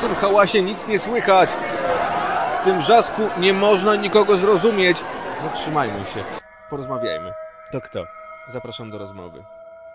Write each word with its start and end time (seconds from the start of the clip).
W 0.00 0.02
tym 0.02 0.14
hałasie 0.14 0.62
nic 0.62 0.88
nie 0.88 0.98
słychać. 0.98 1.50
W 2.60 2.64
tym 2.64 2.78
wrzasku 2.78 3.22
nie 3.40 3.52
można 3.52 3.96
nikogo 3.96 4.36
zrozumieć. 4.36 4.96
Zatrzymajmy 5.42 6.04
się. 6.04 6.24
Porozmawiajmy. 6.70 7.32
To 7.72 7.80
kto? 7.80 8.04
Zapraszam 8.48 8.90
do 8.90 8.98
rozmowy. 8.98 9.42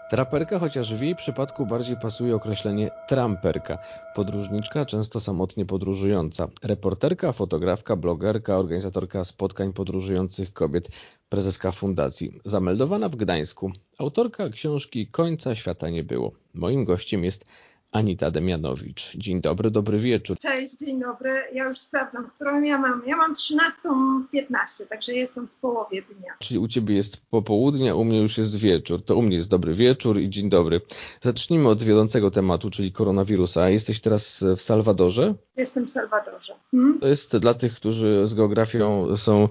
Traperka, 0.10 0.60
chociaż 0.60 0.94
w 0.94 1.02
jej 1.02 1.16
przypadku 1.16 1.66
bardziej 1.66 1.98
pasuje 1.98 2.36
określenie 2.36 2.92
tramperka. 3.08 3.78
Podróżniczka, 4.16 4.86
często 4.86 5.20
samotnie 5.20 5.66
podróżująca. 5.66 6.48
Reporterka, 6.64 7.32
fotografka, 7.32 7.96
blogerka, 7.96 8.58
organizatorka 8.58 9.24
spotkań 9.24 9.74
podróżujących 9.74 10.54
kobiet, 10.54 10.88
prezeska 11.30 11.72
fundacji. 11.72 12.40
Zameldowana 12.44 13.10
w 13.10 13.16
Gdańsku. 13.16 13.72
Autorka 14.00 14.50
książki 14.50 15.08
Końca 15.08 15.56
świata 15.56 15.90
nie 15.90 16.04
było. 16.04 16.32
Moim 16.54 16.86
gościem 16.86 17.24
jest 17.24 17.46
Anita 17.92 18.32
Demianowicz. 18.32 19.18
Dzień 19.18 19.42
dobry, 19.42 19.72
dobry 19.72 20.00
wieczór. 20.00 20.38
Cześć, 20.38 20.78
dzień 20.80 21.00
dobry. 21.00 21.34
Ja 21.54 21.68
już 21.68 21.78
sprawdzam, 21.78 22.30
którą 22.36 22.62
ja 22.62 22.78
mam. 22.78 23.02
Ja 23.08 23.18
mam 23.18 23.34
13.15, 23.34 24.88
także 24.90 25.14
jestem 25.14 25.48
w 25.48 25.52
połowie 25.52 26.02
dnia. 26.02 26.34
Czyli 26.40 26.60
u 26.60 26.68
Ciebie 26.68 26.96
jest 26.96 27.18
popołudnie, 27.30 27.96
u 27.96 28.04
mnie 28.04 28.22
już 28.22 28.38
jest 28.38 28.56
wieczór. 28.56 29.06
To 29.06 29.16
u 29.16 29.22
mnie 29.22 29.36
jest 29.38 29.50
dobry 29.50 29.74
wieczór 29.74 30.20
i 30.20 30.30
dzień 30.30 30.50
dobry. 30.50 30.82
Zacznijmy 31.22 31.70
od 31.70 31.84
wiodącego 31.84 32.32
tematu, 32.32 32.70
czyli 32.70 32.92
koronawirusa. 32.92 33.70
Jesteś 33.70 34.02
teraz 34.02 34.44
w 34.58 34.62
Salwadorze? 34.62 35.34
Jestem 35.58 35.88
w 35.88 35.90
Salwadorze. 35.90 36.54
Hmm? 36.72 37.00
To 37.00 37.08
jest 37.08 37.38
dla 37.38 37.54
tych, 37.54 37.76
którzy 37.76 38.28
z 38.28 38.34
geografią 38.34 39.18
są, 39.18 39.50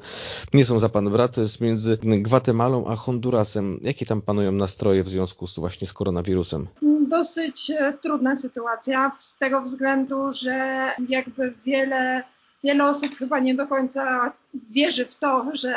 nie 0.55 0.65
są 0.65 0.79
za 0.79 0.89
pan 0.89 1.11
brat, 1.11 1.35
to 1.35 1.41
jest 1.41 1.61
między 1.61 1.99
Gwatemalą 2.03 2.87
a 2.87 2.97
Hondurasem. 2.97 3.81
Jakie 3.83 4.07
tam 4.07 4.23
panują 4.23 4.53
nastroje 4.53 5.05
w 5.05 5.09
związku 5.09 5.47
z 5.47 5.59
właśnie 5.59 5.87
z 5.87 5.93
koronawirusem? 5.93 6.67
Dosyć 7.09 7.71
e, 7.71 7.93
sytuacja 8.37 9.13
z 9.19 9.39
tego 9.39 9.63
względu, 9.63 10.33
że 10.33 10.91
jakby 11.09 11.55
wiele 11.65 12.23
wiele 12.65 12.85
osób 12.85 13.17
chyba 13.17 13.39
nie 13.39 13.55
do 13.55 13.67
końca 13.67 14.33
wierzy 14.71 15.05
w 15.07 15.17
to, 15.17 15.47
że, 15.53 15.75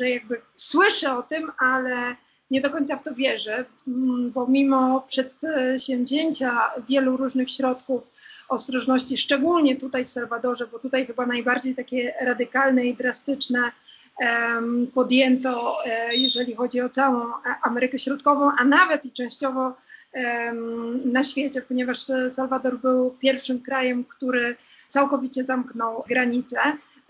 że 0.00 0.10
jakby 0.10 0.42
słyszy 0.56 1.10
o 1.10 1.22
tym, 1.22 1.52
ale 1.58 2.16
nie 2.50 2.60
do 2.60 2.70
końca 2.70 2.96
w 2.96 3.02
to 3.02 3.14
wierzy, 3.14 3.64
mm, 3.88 4.30
bo 4.30 4.46
mimo 4.46 5.00
przedsięwzięcia 5.08 6.70
wielu 6.88 7.16
różnych 7.16 7.50
środków 7.50 8.02
ostrożności, 8.48 9.16
szczególnie 9.16 9.76
tutaj 9.76 10.04
w 10.04 10.08
Salwadorze, 10.08 10.66
bo 10.66 10.78
tutaj 10.78 11.06
chyba 11.06 11.26
najbardziej 11.26 11.74
takie 11.74 12.14
radykalne 12.20 12.84
i 12.84 12.96
drastyczne 12.96 13.72
podjęto, 14.94 15.76
e, 15.84 16.16
jeżeli 16.16 16.54
chodzi 16.54 16.80
o 16.80 16.88
całą 16.88 17.32
Amerykę 17.62 17.98
Środkową, 17.98 18.50
a 18.58 18.64
nawet 18.64 19.04
i 19.04 19.12
częściowo 19.12 19.76
na 21.04 21.24
świecie, 21.24 21.62
ponieważ 21.62 21.98
Salwador 22.30 22.78
był 22.78 23.10
pierwszym 23.10 23.60
krajem, 23.62 24.04
który 24.04 24.56
całkowicie 24.88 25.44
zamknął 25.44 26.04
granice. 26.08 26.58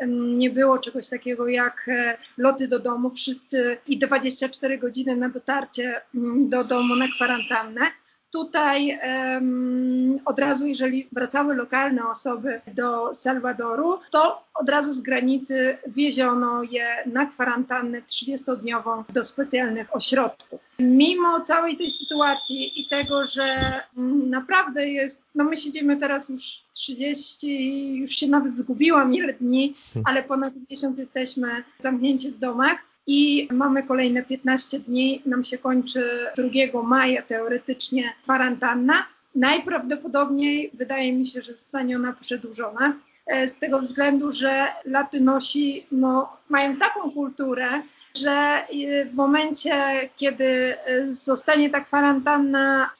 Nie 0.09 0.51
było 0.51 0.79
czegoś 0.79 1.09
takiego 1.09 1.49
jak 1.49 1.89
e, 1.89 2.19
loty 2.39 2.69
do 2.69 2.79
domu, 2.79 3.11
wszyscy 3.11 3.79
i 3.87 3.99
24 3.99 4.79
godziny 4.79 5.17
na 5.17 5.29
dotarcie 5.29 6.01
do 6.49 6.65
domu 6.65 6.97
na 6.97 7.07
kwarantannę. 7.17 7.81
Tutaj 8.37 8.99
um, 9.35 10.19
od 10.25 10.39
razu, 10.39 10.67
jeżeli 10.67 11.09
wracały 11.13 11.55
lokalne 11.55 12.09
osoby 12.09 12.61
do 12.75 13.15
Salwadoru, 13.15 13.99
to 14.11 14.43
od 14.55 14.69
razu 14.69 14.93
z 14.93 15.01
granicy 15.01 15.79
wieziono 15.87 16.63
je 16.63 16.87
na 17.07 17.27
kwarantannę 17.27 18.03
30-dniową 18.03 19.05
do 19.13 19.25
specjalnych 19.25 19.97
ośrodków. 19.97 20.61
Mimo 20.79 21.41
całej 21.41 21.77
tej 21.77 21.91
sytuacji 21.91 22.81
i 22.81 22.89
tego, 22.89 23.25
że 23.25 23.45
mm, 23.97 24.31
naprawdę 24.31 24.89
jest, 24.89 25.23
no 25.35 25.45
my 25.45 25.57
siedzimy 25.57 25.97
teraz 25.97 26.29
już 26.29 26.63
30, 26.73 27.97
już 27.97 28.11
się 28.11 28.29
nawet 28.29 28.59
zgubiłam 28.59 29.15
ile 29.15 29.33
dni, 29.33 29.75
hmm. 29.95 30.05
ale 30.09 30.23
ponad 30.23 30.53
miesiąc 30.71 30.99
jesteśmy 30.99 31.65
zamknięci 31.79 32.31
w 32.31 32.39
domach 32.39 32.79
i 33.07 33.49
mamy 33.53 33.83
kolejne 33.83 34.23
15 34.23 34.79
dni, 34.79 35.23
nam 35.27 35.45
się 35.45 35.59
kończy 35.59 36.27
2 36.73 36.83
maja 36.83 37.23
teoretycznie 37.23 38.13
kwarantanna. 38.23 39.07
Najprawdopodobniej 39.35 40.71
wydaje 40.75 41.13
mi 41.13 41.27
się, 41.27 41.41
że 41.41 41.53
zostanie 41.53 41.97
ona 41.97 42.13
przedłużona 42.13 42.97
e, 43.27 43.49
z 43.49 43.59
tego 43.59 43.81
względu, 43.81 44.33
że 44.33 44.67
Latynosi 44.85 45.87
no, 45.93 46.37
mają 46.49 46.77
taką 46.77 47.11
kulturę, 47.11 47.83
że 48.17 48.31
e, 48.31 48.65
w 49.05 49.15
momencie, 49.15 49.73
kiedy 50.17 50.77
e, 50.79 51.15
zostanie 51.15 51.71
ta 51.71 51.81
kwarantanna 51.81 52.91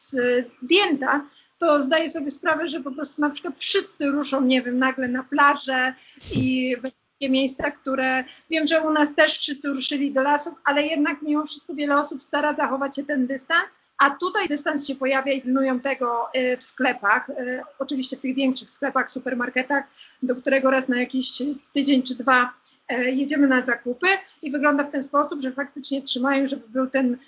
zdjęta, 0.63 1.25
to 1.59 1.83
zdaję 1.83 2.11
sobie 2.11 2.31
sprawę, 2.31 2.69
że 2.69 2.81
po 2.81 2.91
prostu 2.91 3.21
na 3.21 3.31
przykład 3.31 3.55
wszyscy 3.59 4.07
ruszą, 4.07 4.41
nie 4.41 4.63
wiem, 4.63 4.79
nagle 4.79 5.09
na 5.09 5.23
plażę 5.23 5.95
i 6.33 6.77
takie 7.21 7.31
miejsca, 7.31 7.71
które 7.71 8.25
wiem, 8.51 8.67
że 8.67 8.81
u 8.83 8.91
nas 8.91 9.15
też 9.15 9.39
wszyscy 9.39 9.69
ruszyli 9.69 10.13
do 10.13 10.23
lasów, 10.23 10.55
ale 10.65 10.83
jednak 10.87 11.23
mimo 11.23 11.47
wszystko 11.47 11.75
wiele 11.75 11.99
osób 11.99 12.23
stara 12.23 12.55
zachować 12.55 12.97
się 12.97 13.05
ten 13.05 13.27
dystans. 13.27 13.79
A 13.99 14.11
tutaj 14.11 14.49
dystans 14.49 14.87
się 14.87 14.95
pojawia 14.95 15.33
i 15.33 15.43
pilnują 15.43 15.81
tego 15.81 16.29
y, 16.37 16.57
w 16.57 16.63
sklepach, 16.63 17.31
y, 17.31 17.63
oczywiście 17.79 18.17
w 18.17 18.21
tych 18.21 18.35
większych 18.35 18.71
sklepach, 18.71 19.11
supermarketach, 19.11 19.85
do 20.23 20.37
którego 20.37 20.71
raz 20.71 20.89
na 20.89 21.01
jakiś 21.01 21.43
tydzień 21.75 22.03
czy 22.03 22.15
dwa 22.15 22.53
y, 22.93 23.11
jedziemy 23.11 23.47
na 23.47 23.63
zakupy 23.63 24.07
i 24.43 24.51
wygląda 24.51 24.85
w 24.85 24.91
ten 24.91 25.03
sposób, 25.03 25.41
że 25.41 25.53
faktycznie 25.53 26.03
trzymają, 26.03 26.47
żeby 26.47 26.69
był 26.69 26.87
ten 26.87 27.19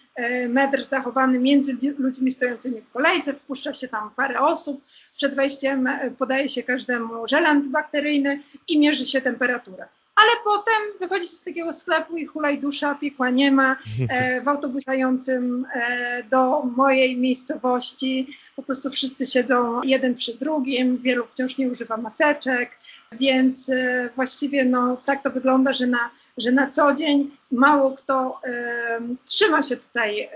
metr 0.48 0.84
zachowany 0.84 1.38
między 1.38 1.76
ludźmi 1.98 2.30
stojącymi 2.30 2.80
w 2.80 2.92
kolejce, 2.92 3.34
wpuszcza 3.34 3.74
się 3.74 3.88
tam 3.88 4.10
parę 4.16 4.40
osób, 4.40 4.84
przed 5.14 5.34
wejściem 5.34 5.88
podaje 6.18 6.48
się 6.48 6.62
każdemu 6.62 7.26
żel 7.26 7.46
antybakteryjny 7.46 8.42
i 8.68 8.78
mierzy 8.78 9.06
się 9.06 9.20
temperaturę 9.20 9.88
ale 10.18 10.30
potem 10.44 10.82
wychodzicie 11.00 11.36
z 11.36 11.44
takiego 11.44 11.72
sklepu 11.72 12.16
i 12.16 12.26
hulaj 12.26 12.58
dusza, 12.58 12.94
piekła 12.94 13.30
nie 13.30 13.52
ma. 13.52 13.76
E, 14.10 14.40
w 14.40 14.48
autobusającym 14.48 15.66
e, 15.74 16.22
do 16.22 16.62
mojej 16.62 17.16
miejscowości 17.16 18.36
po 18.56 18.62
prostu 18.62 18.90
wszyscy 18.90 19.26
siedzą 19.26 19.82
jeden 19.82 20.14
przy 20.14 20.38
drugim, 20.38 20.98
wielu 20.98 21.26
wciąż 21.26 21.58
nie 21.58 21.68
używa 21.68 21.96
maseczek, 21.96 22.70
więc 23.12 23.68
e, 23.68 24.08
właściwie 24.16 24.64
no, 24.64 24.98
tak 25.06 25.22
to 25.22 25.30
wygląda, 25.30 25.72
że 25.72 25.86
na, 25.86 26.10
że 26.38 26.52
na 26.52 26.70
co 26.70 26.94
dzień 26.94 27.30
mało 27.52 27.94
kto 27.96 28.40
e, 28.44 29.00
trzyma 29.24 29.62
się 29.62 29.76
tutaj 29.76 30.20
e, 30.20 30.30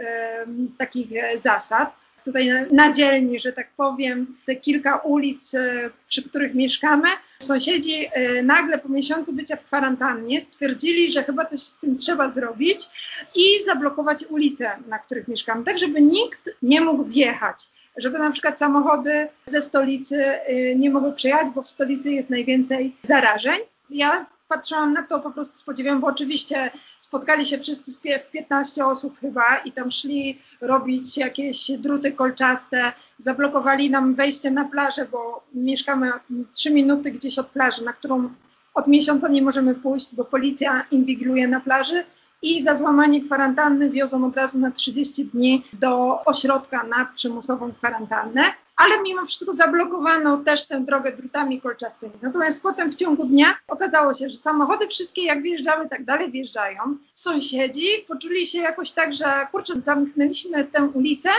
takich 0.78 1.08
zasad 1.40 2.01
tutaj 2.24 2.50
na 2.72 2.92
dzielni, 2.92 3.40
że 3.40 3.52
tak 3.52 3.70
powiem, 3.76 4.36
te 4.46 4.56
kilka 4.56 4.96
ulic, 4.96 5.54
e, 5.54 5.90
przy 6.06 6.22
których 6.22 6.54
mieszkamy, 6.54 7.08
sąsiedzi 7.38 8.08
e, 8.12 8.42
nagle 8.42 8.78
po 8.78 8.88
miesiącu 8.88 9.32
bycia 9.32 9.56
w 9.56 9.64
kwarantannie 9.64 10.40
stwierdzili, 10.40 11.12
że 11.12 11.24
chyba 11.24 11.44
coś 11.44 11.60
z 11.60 11.78
tym 11.78 11.98
trzeba 11.98 12.30
zrobić 12.30 12.88
i 13.34 13.64
zablokować 13.66 14.24
ulice, 14.24 14.70
na 14.88 14.98
których 14.98 15.28
mieszkamy, 15.28 15.64
tak 15.64 15.78
żeby 15.78 16.00
nikt 16.00 16.50
nie 16.62 16.80
mógł 16.80 17.04
wjechać, 17.04 17.68
żeby 17.96 18.18
na 18.18 18.30
przykład 18.30 18.58
samochody 18.58 19.28
ze 19.46 19.62
stolicy 19.62 20.24
e, 20.24 20.74
nie 20.74 20.90
mogły 20.90 21.12
przejechać, 21.12 21.46
bo 21.54 21.62
w 21.62 21.68
stolicy 21.68 22.12
jest 22.12 22.30
najwięcej 22.30 22.96
zarażeń. 23.02 23.60
Ja 23.90 24.26
patrzyłam 24.48 24.92
na 24.92 25.02
to 25.02 25.20
po 25.20 25.30
prostu 25.30 25.58
z 25.58 25.62
podziwem, 25.62 26.00
bo 26.00 26.06
oczywiście 26.06 26.70
spotkali 27.12 27.46
się 27.46 27.58
wszyscy 27.58 27.92
w 28.24 28.30
15 28.30 28.86
osób 28.86 29.20
chyba 29.20 29.56
i 29.64 29.72
tam 29.72 29.90
szli 29.90 30.38
robić 30.60 31.18
jakieś 31.18 31.70
druty 31.70 32.12
kolczaste, 32.12 32.92
zablokowali 33.18 33.90
nam 33.90 34.14
wejście 34.14 34.50
na 34.50 34.64
plażę, 34.64 35.06
bo 35.12 35.42
mieszkamy 35.54 36.12
3 36.52 36.70
minuty 36.70 37.10
gdzieś 37.10 37.38
od 37.38 37.46
plaży, 37.46 37.84
na 37.84 37.92
którą 37.92 38.28
od 38.74 38.86
miesiąca 38.86 39.28
nie 39.28 39.42
możemy 39.42 39.74
pójść, 39.74 40.14
bo 40.14 40.24
policja 40.24 40.86
inwigiluje 40.90 41.48
na 41.48 41.60
plaży 41.60 42.04
i 42.42 42.62
za 42.62 42.76
złamanie 42.76 43.24
kwarantanny 43.24 43.90
wiozą 43.90 44.26
od 44.26 44.36
razu 44.36 44.58
na 44.58 44.70
30 44.70 45.24
dni 45.24 45.64
do 45.72 46.24
ośrodka 46.24 46.84
na 46.84 47.04
przymusową 47.04 47.72
kwarantannę 47.72 48.42
ale 48.76 49.02
mimo 49.02 49.26
wszystko 49.26 49.54
zablokowano 49.54 50.38
też 50.38 50.66
tę 50.66 50.80
drogę 50.80 51.12
drutami 51.12 51.60
kolczastymi. 51.60 52.12
Natomiast 52.22 52.62
potem 52.62 52.92
w 52.92 52.94
ciągu 52.94 53.24
dnia 53.26 53.54
okazało 53.68 54.14
się, 54.14 54.28
że 54.28 54.38
samochody 54.38 54.88
wszystkie 54.88 55.24
jak 55.24 55.42
wjeżdżały, 55.42 55.88
tak 55.88 56.04
dalej 56.04 56.30
wjeżdżają. 56.30 56.78
Sąsiedzi 57.14 57.86
poczuli 58.08 58.46
się 58.46 58.58
jakoś 58.58 58.90
tak, 58.92 59.14
że 59.14 59.46
kurczę, 59.52 59.74
zamknęliśmy 59.84 60.64
tę 60.64 60.82
ulicę, 60.82 61.30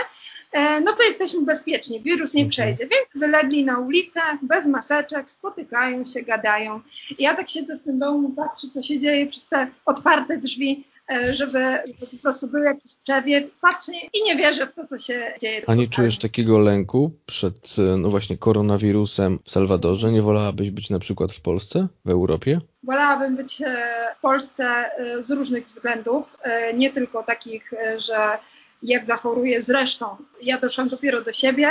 e, 0.52 0.80
no 0.80 0.92
to 0.92 1.02
jesteśmy 1.02 1.40
bezpieczni, 1.40 2.00
wirus 2.00 2.34
nie 2.34 2.44
mhm. 2.44 2.50
przejdzie. 2.50 2.86
Więc 2.86 3.06
wylegli 3.14 3.64
na 3.64 3.78
ulicę 3.78 4.20
bez 4.42 4.66
maseczek, 4.66 5.30
spotykają 5.30 6.04
się, 6.04 6.22
gadają. 6.22 6.80
I 7.18 7.22
ja 7.22 7.34
tak 7.34 7.48
siedzę 7.48 7.76
w 7.76 7.80
tym 7.80 7.98
domu, 7.98 8.30
patrzę, 8.30 8.66
co 8.74 8.82
się 8.82 8.98
dzieje 8.98 9.26
przez 9.26 9.46
te 9.46 9.70
otwarte 9.84 10.38
drzwi 10.38 10.84
żeby, 11.10 11.32
żeby 11.86 12.06
po 12.10 12.16
prostu 12.22 12.46
był 12.46 12.62
jakiś 12.62 12.94
przewiew, 12.94 13.44
patrzę 13.60 13.92
i 14.12 14.22
nie 14.24 14.36
wierzę 14.36 14.66
w 14.66 14.72
to, 14.72 14.86
co 14.86 14.98
się 14.98 15.32
dzieje. 15.40 15.62
A 15.66 15.74
nie 15.74 15.88
czujesz 15.88 16.18
takiego 16.18 16.58
lęku 16.58 17.12
przed, 17.26 17.66
e, 17.78 17.96
no 17.96 18.10
właśnie, 18.10 18.38
koronawirusem 18.38 19.38
w 19.44 19.50
Salwadorze? 19.50 20.12
Nie 20.12 20.22
wolałabyś 20.22 20.70
być 20.70 20.90
na 20.90 20.98
przykład 20.98 21.32
w 21.32 21.40
Polsce, 21.40 21.86
w 22.04 22.10
Europie? 22.10 22.60
Wolałabym 22.82 23.36
być 23.36 23.62
e, 23.62 23.66
w 24.16 24.20
Polsce 24.20 24.90
z 25.20 25.30
różnych 25.30 25.66
względów, 25.66 26.36
nie 26.74 26.90
tylko 26.90 27.22
takich, 27.22 27.70
że 27.96 28.38
jak 28.82 29.06
zachoruję 29.06 29.62
zresztą. 29.62 30.06
Ja 30.42 30.60
doszłam 30.60 30.88
dopiero 30.88 31.22
do 31.22 31.32
siebie. 31.32 31.70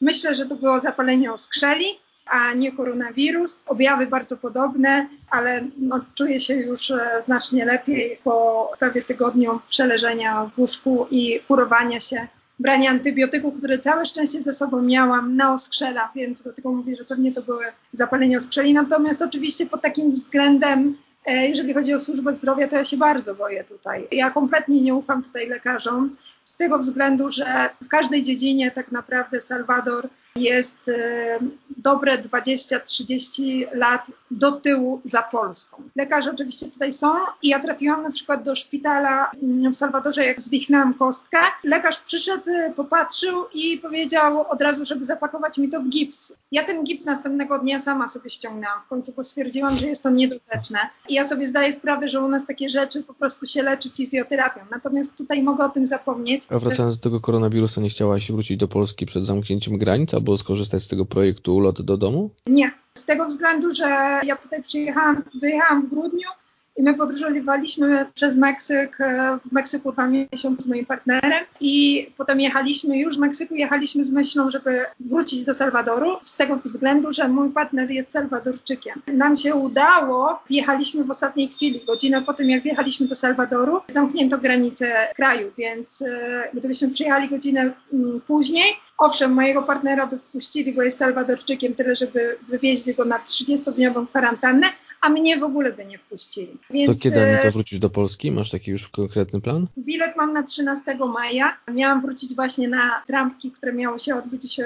Myślę, 0.00 0.34
że 0.34 0.46
to 0.46 0.56
było 0.56 0.80
zapalenie 0.80 1.32
oskrzeli 1.32 1.86
a 2.26 2.54
nie 2.54 2.72
koronawirus. 2.72 3.62
Objawy 3.66 4.06
bardzo 4.06 4.36
podobne, 4.36 5.08
ale 5.30 5.64
no, 5.78 6.00
czuję 6.14 6.40
się 6.40 6.54
już 6.54 6.90
e, 6.90 7.22
znacznie 7.24 7.64
lepiej 7.64 8.18
po 8.24 8.70
prawie 8.78 9.02
tygodniu 9.02 9.60
przeleżenia 9.68 10.50
w 10.54 10.58
łóżku 10.58 11.06
i 11.10 11.40
kurowania 11.48 12.00
się 12.00 12.28
brania 12.58 12.90
antybiotyków, 12.90 13.58
które 13.58 13.78
całe 13.78 14.06
szczęście 14.06 14.42
ze 14.42 14.54
sobą 14.54 14.82
miałam 14.82 15.36
na 15.36 15.54
oskrzela, 15.54 16.12
więc 16.14 16.42
dlatego 16.42 16.72
mówię, 16.72 16.96
że 16.96 17.04
pewnie 17.04 17.32
to 17.32 17.42
były 17.42 17.64
zapalenie 17.92 18.38
oskrzeli. 18.38 18.74
Natomiast 18.74 19.22
oczywiście 19.22 19.66
pod 19.66 19.82
takim 19.82 20.12
względem 20.12 20.96
e, 21.26 21.48
jeżeli 21.48 21.74
chodzi 21.74 21.94
o 21.94 22.00
służbę 22.00 22.34
zdrowia, 22.34 22.68
to 22.68 22.76
ja 22.76 22.84
się 22.84 22.96
bardzo 22.96 23.34
boję 23.34 23.64
tutaj. 23.64 24.08
Ja 24.12 24.30
kompletnie 24.30 24.80
nie 24.80 24.94
ufam 24.94 25.22
tutaj 25.22 25.48
lekarzom 25.48 26.16
z 26.54 26.56
tego 26.56 26.78
względu, 26.78 27.30
że 27.30 27.70
w 27.84 27.88
każdej 27.88 28.22
dziedzinie 28.22 28.70
tak 28.70 28.92
naprawdę 28.92 29.40
Salwador 29.40 30.08
jest 30.36 30.88
e, 30.88 31.38
dobre 31.76 32.18
20-30 32.18 33.64
lat 33.72 34.06
do 34.30 34.52
tyłu 34.52 35.00
za 35.04 35.22
Polską. 35.22 35.82
Lekarze 35.96 36.30
oczywiście 36.30 36.66
tutaj 36.66 36.92
są 36.92 37.14
i 37.42 37.48
ja 37.48 37.60
trafiłam 37.60 38.02
na 38.02 38.10
przykład 38.10 38.42
do 38.42 38.54
szpitala 38.54 39.30
mm, 39.42 39.72
w 39.72 39.76
Salwadorze, 39.76 40.24
jak 40.24 40.40
zwichnęłam 40.40 40.94
kostkę. 40.94 41.38
Lekarz 41.64 42.00
przyszedł, 42.00 42.50
e, 42.50 42.72
popatrzył 42.76 43.44
i 43.54 43.78
powiedział 43.78 44.50
od 44.50 44.62
razu, 44.62 44.84
żeby 44.84 45.04
zapakować 45.04 45.58
mi 45.58 45.68
to 45.68 45.80
w 45.80 45.88
gips. 45.88 46.32
Ja 46.52 46.64
ten 46.64 46.84
gips 46.84 47.04
następnego 47.04 47.58
dnia 47.58 47.80
sama 47.80 48.08
sobie 48.08 48.30
ściągnęłam 48.30 48.80
w 48.86 48.88
końcu, 48.88 49.14
stwierdziłam, 49.22 49.78
że 49.78 49.86
jest 49.86 50.02
to 50.02 50.10
niedorzeczne. 50.10 50.78
I 51.08 51.14
ja 51.14 51.24
sobie 51.24 51.48
zdaję 51.48 51.72
sprawę, 51.72 52.08
że 52.08 52.20
u 52.20 52.28
nas 52.28 52.46
takie 52.46 52.70
rzeczy 52.70 53.02
po 53.02 53.14
prostu 53.14 53.46
się 53.46 53.62
leczy 53.62 53.90
fizjoterapią. 53.90 54.60
Natomiast 54.70 55.16
tutaj 55.16 55.42
mogę 55.42 55.64
o 55.64 55.68
tym 55.68 55.86
zapomnieć. 55.86 56.43
A 56.50 56.58
wracając 56.58 56.98
do 56.98 57.02
tego 57.02 57.20
koronawirusa, 57.20 57.80
nie 57.80 57.88
chciałaś 57.88 58.32
wrócić 58.32 58.56
do 58.56 58.68
Polski 58.68 59.06
przed 59.06 59.24
zamknięciem 59.24 59.78
granic 59.78 60.14
albo 60.14 60.36
skorzystać 60.36 60.82
z 60.82 60.88
tego 60.88 61.06
projektu 61.06 61.60
Lot 61.60 61.82
do 61.82 61.96
domu? 61.96 62.30
Nie. 62.46 62.70
Z 62.94 63.04
tego 63.04 63.26
względu, 63.26 63.72
że 63.72 63.84
ja 64.24 64.36
tutaj 64.36 64.62
przyjechałam, 64.62 65.22
wyjechałam 65.40 65.86
w 65.86 65.90
grudniu, 65.90 66.28
i 66.76 66.82
my 66.82 66.94
podróżowaliśmy 66.94 68.06
przez 68.14 68.36
Meksyk, 68.36 69.00
e, 69.00 69.38
w 69.48 69.52
Meksyku 69.52 69.92
dwa 69.92 70.06
miesiące 70.06 70.62
z 70.62 70.66
moim 70.66 70.86
partnerem 70.86 71.44
i 71.60 72.06
potem 72.16 72.40
jechaliśmy, 72.40 72.98
już 72.98 73.14
z 73.14 73.18
Meksyku 73.18 73.54
jechaliśmy 73.54 74.04
z 74.04 74.10
myślą, 74.10 74.50
żeby 74.50 74.84
wrócić 75.00 75.44
do 75.44 75.54
Salwadoru, 75.54 76.16
z 76.24 76.36
tego 76.36 76.56
względu, 76.64 77.12
że 77.12 77.28
mój 77.28 77.50
partner 77.50 77.90
jest 77.90 78.12
Salwadorczykiem. 78.12 79.02
Nam 79.06 79.36
się 79.36 79.54
udało, 79.54 80.38
wjechaliśmy 80.50 81.04
w 81.04 81.10
ostatniej 81.10 81.48
chwili, 81.48 81.84
godzinę 81.86 82.22
po 82.22 82.34
tym 82.34 82.50
jak 82.50 82.62
wjechaliśmy 82.62 83.06
do 83.06 83.16
Salwadoru, 83.16 83.80
zamknięto 83.88 84.38
granice 84.38 85.08
kraju, 85.16 85.52
więc 85.58 86.02
e, 86.02 86.50
gdybyśmy 86.54 86.88
przyjechali 86.88 87.28
godzinę 87.28 87.72
mm, 87.92 88.20
później, 88.26 88.64
Owszem, 88.98 89.32
mojego 89.32 89.62
partnera 89.62 90.06
by 90.06 90.18
wpuścili, 90.18 90.72
bo 90.72 90.82
jest 90.82 90.98
Salwadorczykiem, 90.98 91.74
tyle 91.74 91.94
żeby 91.94 92.38
wywieźli 92.48 92.94
go 92.94 93.04
na 93.04 93.18
30-dniową 93.18 94.06
kwarantannę, 94.06 94.66
a 95.04 95.08
mnie 95.08 95.38
w 95.38 95.42
ogóle 95.42 95.72
by 95.72 95.84
nie 95.84 95.98
wpuścili. 95.98 96.58
Więc, 96.70 96.92
to 96.92 96.98
kiedy 97.02 97.16
to 97.16 97.48
e, 97.48 97.50
wrócić 97.50 97.78
do 97.78 97.90
Polski? 97.90 98.32
Masz 98.32 98.50
taki 98.50 98.70
już 98.70 98.88
konkretny 98.88 99.40
plan? 99.40 99.66
Bilet 99.78 100.16
mam 100.16 100.32
na 100.32 100.42
13 100.42 100.96
maja. 101.12 101.56
Miałam 101.72 102.02
wrócić 102.02 102.34
właśnie 102.34 102.68
na 102.68 103.02
trampki, 103.06 103.50
które 103.50 103.72
miało 103.72 103.98
się 103.98 104.14
odbyć 104.14 104.60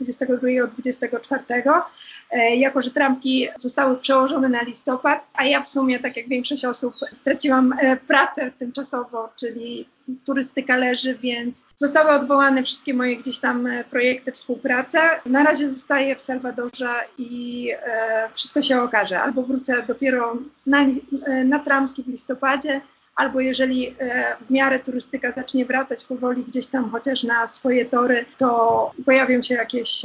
22-24. 0.00 1.82
E, 2.30 2.56
jako, 2.56 2.82
że 2.82 2.90
trampki 2.90 3.48
zostały 3.58 3.96
przełożone 3.98 4.48
na 4.48 4.62
listopad, 4.62 5.26
a 5.34 5.44
ja 5.44 5.62
w 5.62 5.68
sumie, 5.68 5.98
tak 5.98 6.16
jak 6.16 6.28
większość 6.28 6.64
osób, 6.64 6.94
straciłam 7.12 7.74
e, 7.80 7.96
pracę 7.96 8.52
tymczasowo, 8.58 9.28
czyli 9.36 9.86
turystyka 10.24 10.76
leży, 10.76 11.14
więc 11.14 11.66
zostały 11.76 12.10
odwołane 12.10 12.62
wszystkie 12.62 12.94
moje 12.94 13.16
gdzieś 13.16 13.38
tam 13.38 13.66
e, 13.66 13.84
projekty, 13.84 14.32
współpraca. 14.32 15.00
Na 15.26 15.44
razie 15.44 15.70
zostaję 15.70 16.16
w 16.16 16.22
Salwadorze 16.22 16.94
i 17.18 17.70
e, 17.82 18.28
wszystko 18.34 18.62
się 18.62 18.82
okaże. 18.82 19.20
Albo 19.20 19.42
wrócę 19.42 19.82
dopiero 19.86 20.36
na, 20.66 20.78
e, 21.26 21.44
na 21.44 21.58
trampki 21.58 22.02
w 22.02 22.08
listopadzie, 22.08 22.80
albo 23.16 23.40
jeżeli 23.40 23.94
e, 23.98 24.36
w 24.46 24.50
miarę 24.50 24.78
turystyka 24.78 25.32
zacznie 25.32 25.66
wracać 25.66 26.04
powoli 26.04 26.44
gdzieś 26.44 26.66
tam 26.66 26.90
chociaż 26.90 27.24
na 27.24 27.48
swoje 27.48 27.84
tory, 27.84 28.24
to 28.38 28.92
pojawią 29.04 29.42
się 29.42 29.54
jakieś 29.54 30.02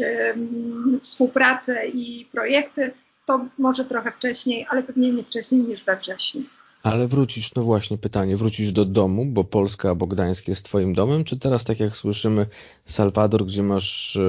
współprace 1.04 1.88
i 1.88 2.26
projekty, 2.32 2.92
to 3.26 3.46
może 3.58 3.86
trochę 3.86 4.12
wcześniej, 4.12 4.66
ale 4.70 4.84
pewnie 4.84 5.12
nie 5.12 5.24
wcześniej 5.24 5.62
niż 5.62 5.84
we 5.84 5.98
wrześniu. 5.98 6.44
Ale 6.84 7.08
wrócisz, 7.08 7.56
no 7.56 7.64
właśnie 7.64 7.98
pytanie, 7.98 8.38
wrócisz 8.38 8.72
do 8.72 8.86
domu, 8.86 9.26
bo 9.26 9.44
Polska 9.44 9.90
albo 9.90 10.08
Gdańsk 10.08 10.48
jest 10.48 10.66
twoim 10.66 10.94
domem, 10.94 11.24
czy 11.24 11.40
teraz 11.40 11.64
tak 11.64 11.80
jak 11.80 11.98
słyszymy 11.98 12.46
Salwador, 12.86 13.46
gdzie 13.46 13.64
masz 13.64 14.20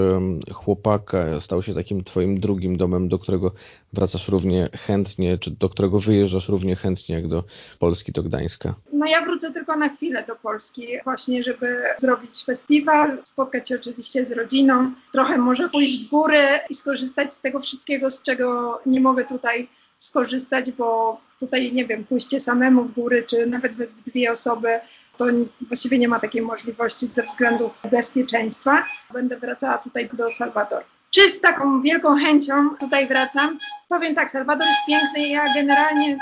chłopaka, 0.52 1.40
stał 1.40 1.62
się 1.62 1.74
takim 1.74 2.04
twoim 2.04 2.40
drugim 2.40 2.76
domem, 2.76 3.08
do 3.08 3.18
którego 3.18 3.52
wracasz 3.92 4.28
równie 4.28 4.68
chętnie, 4.86 5.38
czy 5.38 5.50
do 5.50 5.68
którego 5.68 6.00
wyjeżdżasz 6.00 6.48
równie 6.48 6.76
chętnie 6.76 7.14
jak 7.14 7.28
do 7.28 7.44
Polski, 7.78 8.12
do 8.12 8.22
Gdańska? 8.22 8.74
No 8.92 9.06
ja 9.06 9.24
wrócę 9.24 9.52
tylko 9.52 9.76
na 9.76 9.88
chwilę 9.88 10.24
do 10.28 10.36
Polski, 10.36 10.86
właśnie 11.04 11.42
żeby 11.42 11.82
zrobić 11.98 12.44
festiwal, 12.44 13.18
spotkać 13.24 13.68
się 13.68 13.74
oczywiście 13.74 14.26
z 14.26 14.32
rodziną, 14.32 14.92
trochę 15.12 15.38
może 15.38 15.68
pójść 15.68 16.04
w 16.04 16.10
góry 16.10 16.38
i 16.70 16.74
skorzystać 16.74 17.34
z 17.34 17.40
tego 17.40 17.60
wszystkiego, 17.60 18.10
z 18.10 18.22
czego 18.22 18.78
nie 18.86 19.00
mogę 19.00 19.24
tutaj 19.24 19.68
skorzystać, 19.98 20.72
bo 20.72 21.20
tutaj, 21.38 21.72
nie 21.72 21.86
wiem, 21.86 22.04
pójście 22.04 22.40
samemu 22.40 22.84
w 22.84 22.94
góry, 22.94 23.24
czy 23.26 23.46
nawet 23.46 23.76
we 23.76 23.86
dwie 24.06 24.32
osoby, 24.32 24.80
to 25.16 25.24
właściwie 25.60 25.98
nie 25.98 26.08
ma 26.08 26.20
takiej 26.20 26.42
możliwości 26.42 27.06
ze 27.06 27.22
względów 27.22 27.80
bezpieczeństwa. 27.90 28.84
Będę 29.12 29.36
wracała 29.36 29.78
tutaj 29.78 30.10
do 30.12 30.30
Salwadoru. 30.30 30.84
Czy 31.10 31.30
z 31.30 31.40
taką 31.40 31.82
wielką 31.82 32.16
chęcią 32.16 32.76
tutaj 32.80 33.06
wracam? 33.06 33.58
Powiem 33.88 34.14
tak, 34.14 34.30
Salwador 34.30 34.68
jest 34.68 34.86
piękny, 34.86 35.28
ja 35.28 35.54
generalnie... 35.54 36.18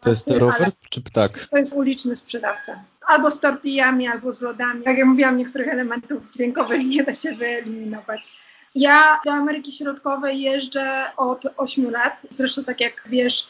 To 0.00 0.10
jest 0.10 0.30
rower 0.30 0.70
czy 0.90 1.02
ptak? 1.02 1.46
To 1.50 1.58
jest 1.58 1.72
uliczny 1.72 2.16
sprzedawca. 2.16 2.84
Albo 3.06 3.30
z 3.30 3.40
tortillami, 3.40 4.08
albo 4.08 4.32
z 4.32 4.42
lodami. 4.42 4.82
Jak 4.86 4.98
ja 4.98 5.04
mówiłam, 5.04 5.36
niektórych 5.36 5.68
elementów 5.68 6.32
dźwiękowych 6.32 6.86
nie 6.86 7.04
da 7.04 7.14
się 7.14 7.34
wyeliminować. 7.34 8.32
Ja 8.74 9.20
do 9.26 9.32
Ameryki 9.32 9.72
Środkowej 9.72 10.40
jeżdżę 10.40 11.04
od 11.16 11.42
8 11.56 11.90
lat. 11.90 12.22
Zresztą 12.30 12.64
tak 12.64 12.80
jak 12.80 13.04
wiesz, 13.06 13.48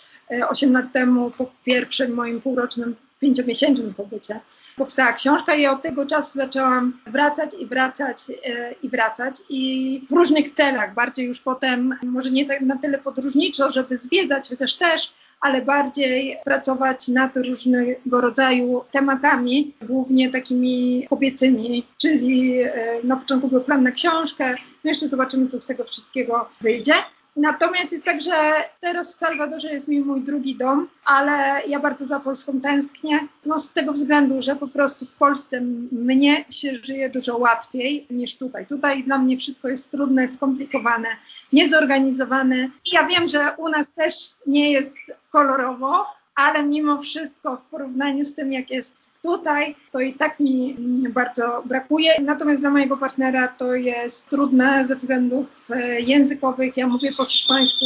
8 0.48 0.72
lat 0.72 0.92
temu 0.92 1.30
po 1.30 1.50
pierwszym 1.64 2.14
moim 2.14 2.40
półrocznym, 2.40 2.96
pięciomiesięcznym 3.20 3.94
pobycie 3.94 4.40
powstała 4.78 5.12
książka 5.12 5.54
i 5.54 5.66
od 5.66 5.82
tego 5.82 6.06
czasu 6.06 6.38
zaczęłam 6.38 7.00
wracać 7.06 7.50
i 7.58 7.66
wracać 7.66 8.18
e, 8.44 8.72
i 8.82 8.88
wracać 8.88 9.34
i 9.50 10.02
w 10.10 10.14
różnych 10.14 10.52
celach, 10.52 10.94
bardziej 10.94 11.26
już 11.26 11.40
potem, 11.40 11.98
może 12.02 12.30
nie 12.30 12.46
tak 12.46 12.60
na 12.60 12.76
tyle 12.76 12.98
podróżniczo, 12.98 13.70
żeby 13.70 13.96
zwiedzać, 13.96 14.48
chociaż 14.48 14.74
też, 14.74 15.12
ale 15.40 15.62
bardziej 15.62 16.36
pracować 16.44 17.08
nad 17.08 17.36
różnego 17.36 18.20
rodzaju 18.20 18.84
tematami, 18.90 19.74
głównie 19.82 20.30
takimi 20.30 21.06
kobiecymi, 21.10 21.86
czyli 21.98 22.60
e, 22.60 22.70
na 23.04 23.16
początku 23.16 23.48
był 23.48 23.60
plan 23.60 23.82
na 23.82 23.90
książkę, 23.90 24.54
no 24.84 24.90
jeszcze 24.90 25.08
zobaczymy, 25.08 25.48
co 25.48 25.60
z 25.60 25.66
tego 25.66 25.84
wszystkiego 25.84 26.48
wyjdzie. 26.60 26.94
Natomiast 27.38 27.92
jest 27.92 28.04
tak, 28.04 28.20
że 28.20 28.64
teraz 28.80 29.14
w 29.14 29.18
Salwadorze 29.18 29.68
jest 29.68 29.88
mi 29.88 30.00
mój 30.00 30.20
drugi 30.20 30.56
dom, 30.56 30.88
ale 31.04 31.62
ja 31.68 31.80
bardzo 31.80 32.06
za 32.06 32.20
Polską 32.20 32.60
tęsknię. 32.60 33.28
No 33.46 33.58
z 33.58 33.72
tego 33.72 33.92
względu, 33.92 34.42
że 34.42 34.56
po 34.56 34.66
prostu 34.66 35.06
w 35.06 35.14
Polsce 35.14 35.60
mnie 35.92 36.44
się 36.50 36.76
żyje 36.76 37.10
dużo 37.10 37.36
łatwiej 37.36 38.06
niż 38.10 38.38
tutaj. 38.38 38.66
Tutaj 38.66 39.04
dla 39.04 39.18
mnie 39.18 39.36
wszystko 39.36 39.68
jest 39.68 39.90
trudne, 39.90 40.28
skomplikowane, 40.28 41.08
niezorganizowane. 41.52 42.56
I 42.56 42.90
ja 42.92 43.06
wiem, 43.06 43.28
że 43.28 43.54
u 43.56 43.68
nas 43.68 43.90
też 43.92 44.14
nie 44.46 44.72
jest 44.72 44.94
kolorowo, 45.32 46.06
ale 46.38 46.62
mimo 46.62 47.02
wszystko 47.02 47.56
w 47.56 47.62
porównaniu 47.62 48.24
z 48.24 48.34
tym, 48.34 48.52
jak 48.52 48.70
jest 48.70 49.10
tutaj, 49.22 49.74
to 49.92 50.00
i 50.00 50.14
tak 50.14 50.40
mi 50.40 50.76
bardzo 51.10 51.62
brakuje. 51.64 52.12
Natomiast 52.22 52.60
dla 52.60 52.70
mojego 52.70 52.96
partnera 52.96 53.48
to 53.48 53.74
jest 53.74 54.28
trudne 54.28 54.86
ze 54.86 54.96
względów 54.96 55.68
e, 55.70 56.00
językowych. 56.00 56.76
Ja 56.76 56.86
mówię 56.86 57.12
po 57.16 57.24
hiszpańsku, 57.24 57.84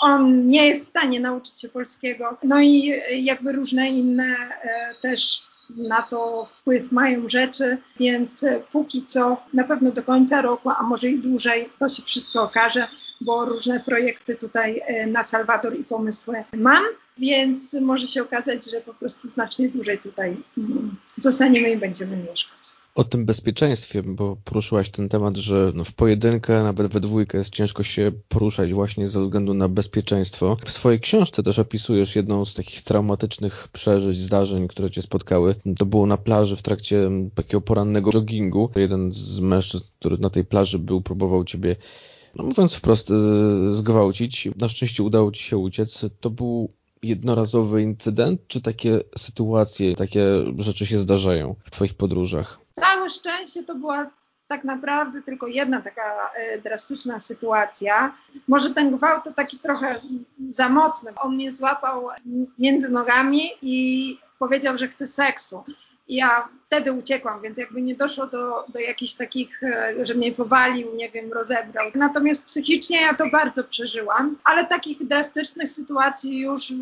on 0.00 0.48
nie 0.48 0.66
jest 0.66 0.84
w 0.84 0.88
stanie 0.88 1.20
nauczyć 1.20 1.60
się 1.60 1.68
polskiego. 1.68 2.36
No 2.42 2.60
i 2.60 2.92
jakby 3.10 3.52
różne 3.52 3.88
inne 3.88 4.36
e, 4.62 4.94
też 5.02 5.48
na 5.76 6.02
to 6.02 6.48
wpływ 6.50 6.92
mają 6.92 7.28
rzeczy, 7.28 7.78
więc 8.00 8.44
póki 8.72 9.04
co 9.06 9.36
na 9.54 9.64
pewno 9.64 9.90
do 9.90 10.02
końca 10.02 10.42
roku, 10.42 10.70
a 10.70 10.82
może 10.82 11.08
i 11.08 11.18
dłużej, 11.18 11.70
to 11.78 11.88
się 11.88 12.02
wszystko 12.02 12.42
okaże, 12.42 12.88
bo 13.20 13.44
różne 13.44 13.80
projekty 13.80 14.36
tutaj 14.36 14.80
e, 14.86 15.06
na 15.06 15.22
Salwador 15.22 15.78
i 15.78 15.84
pomysły 15.84 16.44
mam 16.52 16.84
więc 17.18 17.74
może 17.74 18.06
się 18.06 18.22
okazać, 18.22 18.70
że 18.70 18.80
po 18.80 18.94
prostu 18.94 19.28
znacznie 19.28 19.68
dłużej 19.68 19.98
tutaj 19.98 20.36
mm, 20.58 20.96
zostaniemy 21.18 21.70
i 21.70 21.76
będziemy 21.76 22.16
mieszkać. 22.16 22.58
O 22.98 23.04
tym 23.04 23.24
bezpieczeństwie, 23.24 24.02
bo 24.02 24.36
poruszyłaś 24.44 24.90
ten 24.90 25.08
temat, 25.08 25.36
że 25.36 25.72
no 25.74 25.84
w 25.84 25.92
pojedynkę, 25.92 26.62
nawet 26.62 26.92
we 26.92 27.00
dwójkę 27.00 27.38
jest 27.38 27.50
ciężko 27.50 27.82
się 27.82 28.12
poruszać 28.28 28.72
właśnie 28.72 29.08
ze 29.08 29.22
względu 29.22 29.54
na 29.54 29.68
bezpieczeństwo. 29.68 30.56
W 30.64 30.70
swojej 30.70 31.00
książce 31.00 31.42
też 31.42 31.58
opisujesz 31.58 32.16
jedną 32.16 32.44
z 32.44 32.54
takich 32.54 32.82
traumatycznych 32.82 33.68
przeżyć, 33.72 34.20
zdarzeń, 34.20 34.68
które 34.68 34.90
cię 34.90 35.02
spotkały. 35.02 35.54
To 35.76 35.86
było 35.86 36.06
na 36.06 36.16
plaży 36.16 36.56
w 36.56 36.62
trakcie 36.62 37.10
takiego 37.34 37.60
porannego 37.60 38.10
joggingu. 38.12 38.70
Jeden 38.76 39.12
z 39.12 39.40
mężczyzn, 39.40 39.84
który 39.98 40.18
na 40.18 40.30
tej 40.30 40.44
plaży 40.44 40.78
był, 40.78 41.00
próbował 41.00 41.44
ciebie 41.44 41.76
no 42.34 42.44
mówiąc 42.44 42.74
wprost, 42.74 43.12
zgwałcić. 43.72 44.48
Na 44.56 44.68
szczęście 44.68 45.02
udało 45.02 45.32
ci 45.32 45.42
się 45.42 45.56
uciec. 45.56 46.06
To 46.20 46.30
był 46.30 46.70
jednorazowy 47.02 47.82
incydent, 47.82 48.40
czy 48.48 48.62
takie 48.62 49.00
sytuacje, 49.18 49.96
takie 49.96 50.24
rzeczy 50.58 50.86
się 50.86 50.98
zdarzają 50.98 51.54
w 51.64 51.70
Twoich 51.70 51.94
podróżach? 51.94 52.58
Całe 52.72 53.10
szczęście 53.10 53.62
to 53.62 53.74
była 53.74 54.10
tak 54.48 54.64
naprawdę 54.64 55.22
tylko 55.22 55.46
jedna 55.46 55.80
taka 55.80 56.30
e, 56.34 56.58
drastyczna 56.58 57.20
sytuacja. 57.20 58.14
Może 58.48 58.74
ten 58.74 58.96
gwałt 58.96 59.24
to 59.24 59.32
taki 59.32 59.58
trochę 59.58 60.00
za 60.50 60.68
mocny. 60.68 61.12
On 61.16 61.34
mnie 61.34 61.52
złapał 61.52 62.08
między 62.58 62.88
nogami 62.88 63.42
i 63.62 64.18
powiedział, 64.38 64.78
że 64.78 64.88
chce 64.88 65.08
seksu. 65.08 65.64
I 66.08 66.14
ja 66.14 66.48
wtedy 66.66 66.92
uciekłam, 66.92 67.42
więc 67.42 67.58
jakby 67.58 67.82
nie 67.82 67.94
doszło 67.94 68.26
do, 68.26 68.64
do 68.68 68.80
jakichś 68.80 69.12
takich, 69.12 69.62
e, 69.62 70.06
że 70.06 70.14
mnie 70.14 70.32
powalił, 70.32 70.94
nie 70.94 71.10
wiem, 71.10 71.32
rozebrał. 71.32 71.90
Natomiast 71.94 72.44
psychicznie 72.44 73.02
ja 73.02 73.14
to 73.14 73.30
bardzo 73.30 73.64
przeżyłam, 73.64 74.36
ale 74.44 74.66
takich 74.66 75.06
drastycznych 75.06 75.70
sytuacji 75.70 76.40
już 76.40 76.72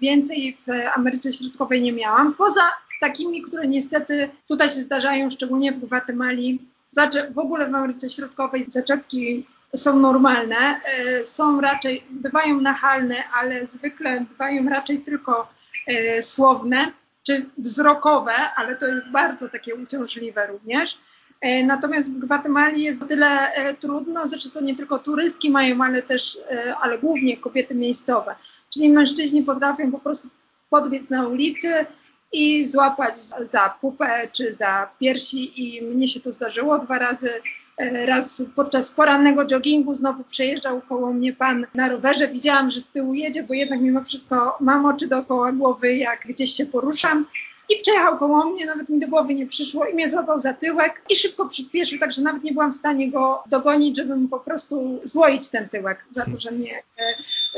więcej 0.00 0.58
w 0.66 0.96
Ameryce 0.96 1.32
Środkowej 1.32 1.82
nie 1.82 1.92
miałam. 1.92 2.34
Poza 2.34 2.62
takimi, 3.00 3.42
które 3.42 3.68
niestety 3.68 4.30
tutaj 4.48 4.70
się 4.70 4.80
zdarzają, 4.80 5.30
szczególnie 5.30 5.72
w 5.72 5.78
Gwatemali. 5.78 6.66
Znaczy 6.92 7.32
w 7.34 7.38
ogóle 7.38 7.70
w 7.70 7.74
Ameryce 7.74 8.10
Środkowej 8.10 8.64
zaczepki 8.64 9.46
są 9.76 9.98
normalne, 9.98 10.56
e, 10.56 11.26
są 11.26 11.60
raczej, 11.60 12.04
bywają 12.10 12.60
nachalne, 12.60 13.16
ale 13.40 13.66
zwykle 13.66 14.20
bywają 14.20 14.68
raczej 14.68 14.98
tylko 14.98 15.40
e, 15.42 15.46
słowne 16.20 16.92
czy 17.26 17.50
wzrokowe, 17.58 18.32
ale 18.56 18.76
to 18.76 18.86
jest 18.86 19.10
bardzo 19.10 19.48
takie 19.48 19.74
uciążliwe 19.74 20.46
również. 20.46 20.98
E, 21.40 21.64
natomiast 21.64 22.12
w 22.12 22.18
Gwatemali 22.18 22.82
jest 22.82 23.02
o 23.02 23.06
tyle 23.06 23.52
e, 23.54 23.74
trudno, 23.74 24.28
zresztą 24.28 24.50
to 24.50 24.60
nie 24.60 24.76
tylko 24.76 24.98
turystki 24.98 25.50
mają, 25.50 25.84
ale 25.84 26.02
też, 26.02 26.38
e, 26.50 26.74
ale 26.76 26.98
głównie 26.98 27.36
kobiety 27.36 27.74
miejscowe. 27.74 28.34
Czyli 28.74 28.92
mężczyźni 28.92 29.42
potrafią 29.42 29.92
po 29.92 29.98
prostu 29.98 30.28
podbiec 30.70 31.10
na 31.10 31.28
ulicy 31.28 31.86
i 32.32 32.66
złapać 32.66 33.18
za 33.50 33.74
pupę 33.80 34.28
czy 34.32 34.54
za 34.54 34.90
piersi 35.00 35.62
i 35.62 35.82
mnie 35.82 36.08
się 36.08 36.20
to 36.20 36.32
zdarzyło 36.32 36.78
dwa 36.78 36.98
razy. 36.98 37.30
Raz 38.06 38.42
podczas 38.56 38.90
porannego 38.90 39.44
joggingu 39.44 39.94
znowu 39.94 40.24
przejeżdżał 40.24 40.80
koło 40.80 41.12
mnie 41.12 41.32
pan 41.32 41.66
na 41.74 41.88
rowerze. 41.88 42.28
Widziałam, 42.28 42.70
że 42.70 42.80
z 42.80 42.88
tyłu 42.88 43.14
jedzie, 43.14 43.42
bo 43.42 43.54
jednak 43.54 43.80
mimo 43.80 44.04
wszystko 44.04 44.56
mam 44.60 44.86
oczy 44.86 45.08
dookoła 45.08 45.52
głowy, 45.52 45.96
jak 45.96 46.20
gdzieś 46.26 46.50
się 46.50 46.66
poruszam. 46.66 47.26
I 47.68 47.82
przejechał 47.82 48.18
koło 48.18 48.44
mnie, 48.44 48.66
nawet 48.66 48.88
mi 48.88 49.00
do 49.00 49.08
głowy 49.08 49.34
nie 49.34 49.46
przyszło 49.46 49.86
i 49.86 49.94
mnie 49.94 50.08
złapał 50.10 50.40
za 50.40 50.54
tyłek 50.54 51.02
i 51.10 51.16
szybko 51.16 51.48
przyspieszył, 51.48 51.98
także 51.98 52.22
nawet 52.22 52.44
nie 52.44 52.52
byłam 52.52 52.72
w 52.72 52.76
stanie 52.76 53.10
go 53.10 53.42
dogonić, 53.46 53.96
żeby 53.96 54.16
mu 54.16 54.28
po 54.28 54.40
prostu 54.40 55.00
złoić 55.04 55.48
ten 55.48 55.68
tyłek 55.68 56.04
za 56.10 56.24
to, 56.24 56.36
że 56.36 56.50
mnie, 56.50 56.82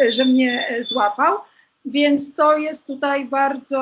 e, 0.01 0.11
że 0.11 0.25
mnie 0.25 0.65
złapał. 0.83 1.39
Więc 1.85 2.35
to 2.35 2.57
jest 2.59 2.87
tutaj 2.87 3.25
bardzo 3.25 3.81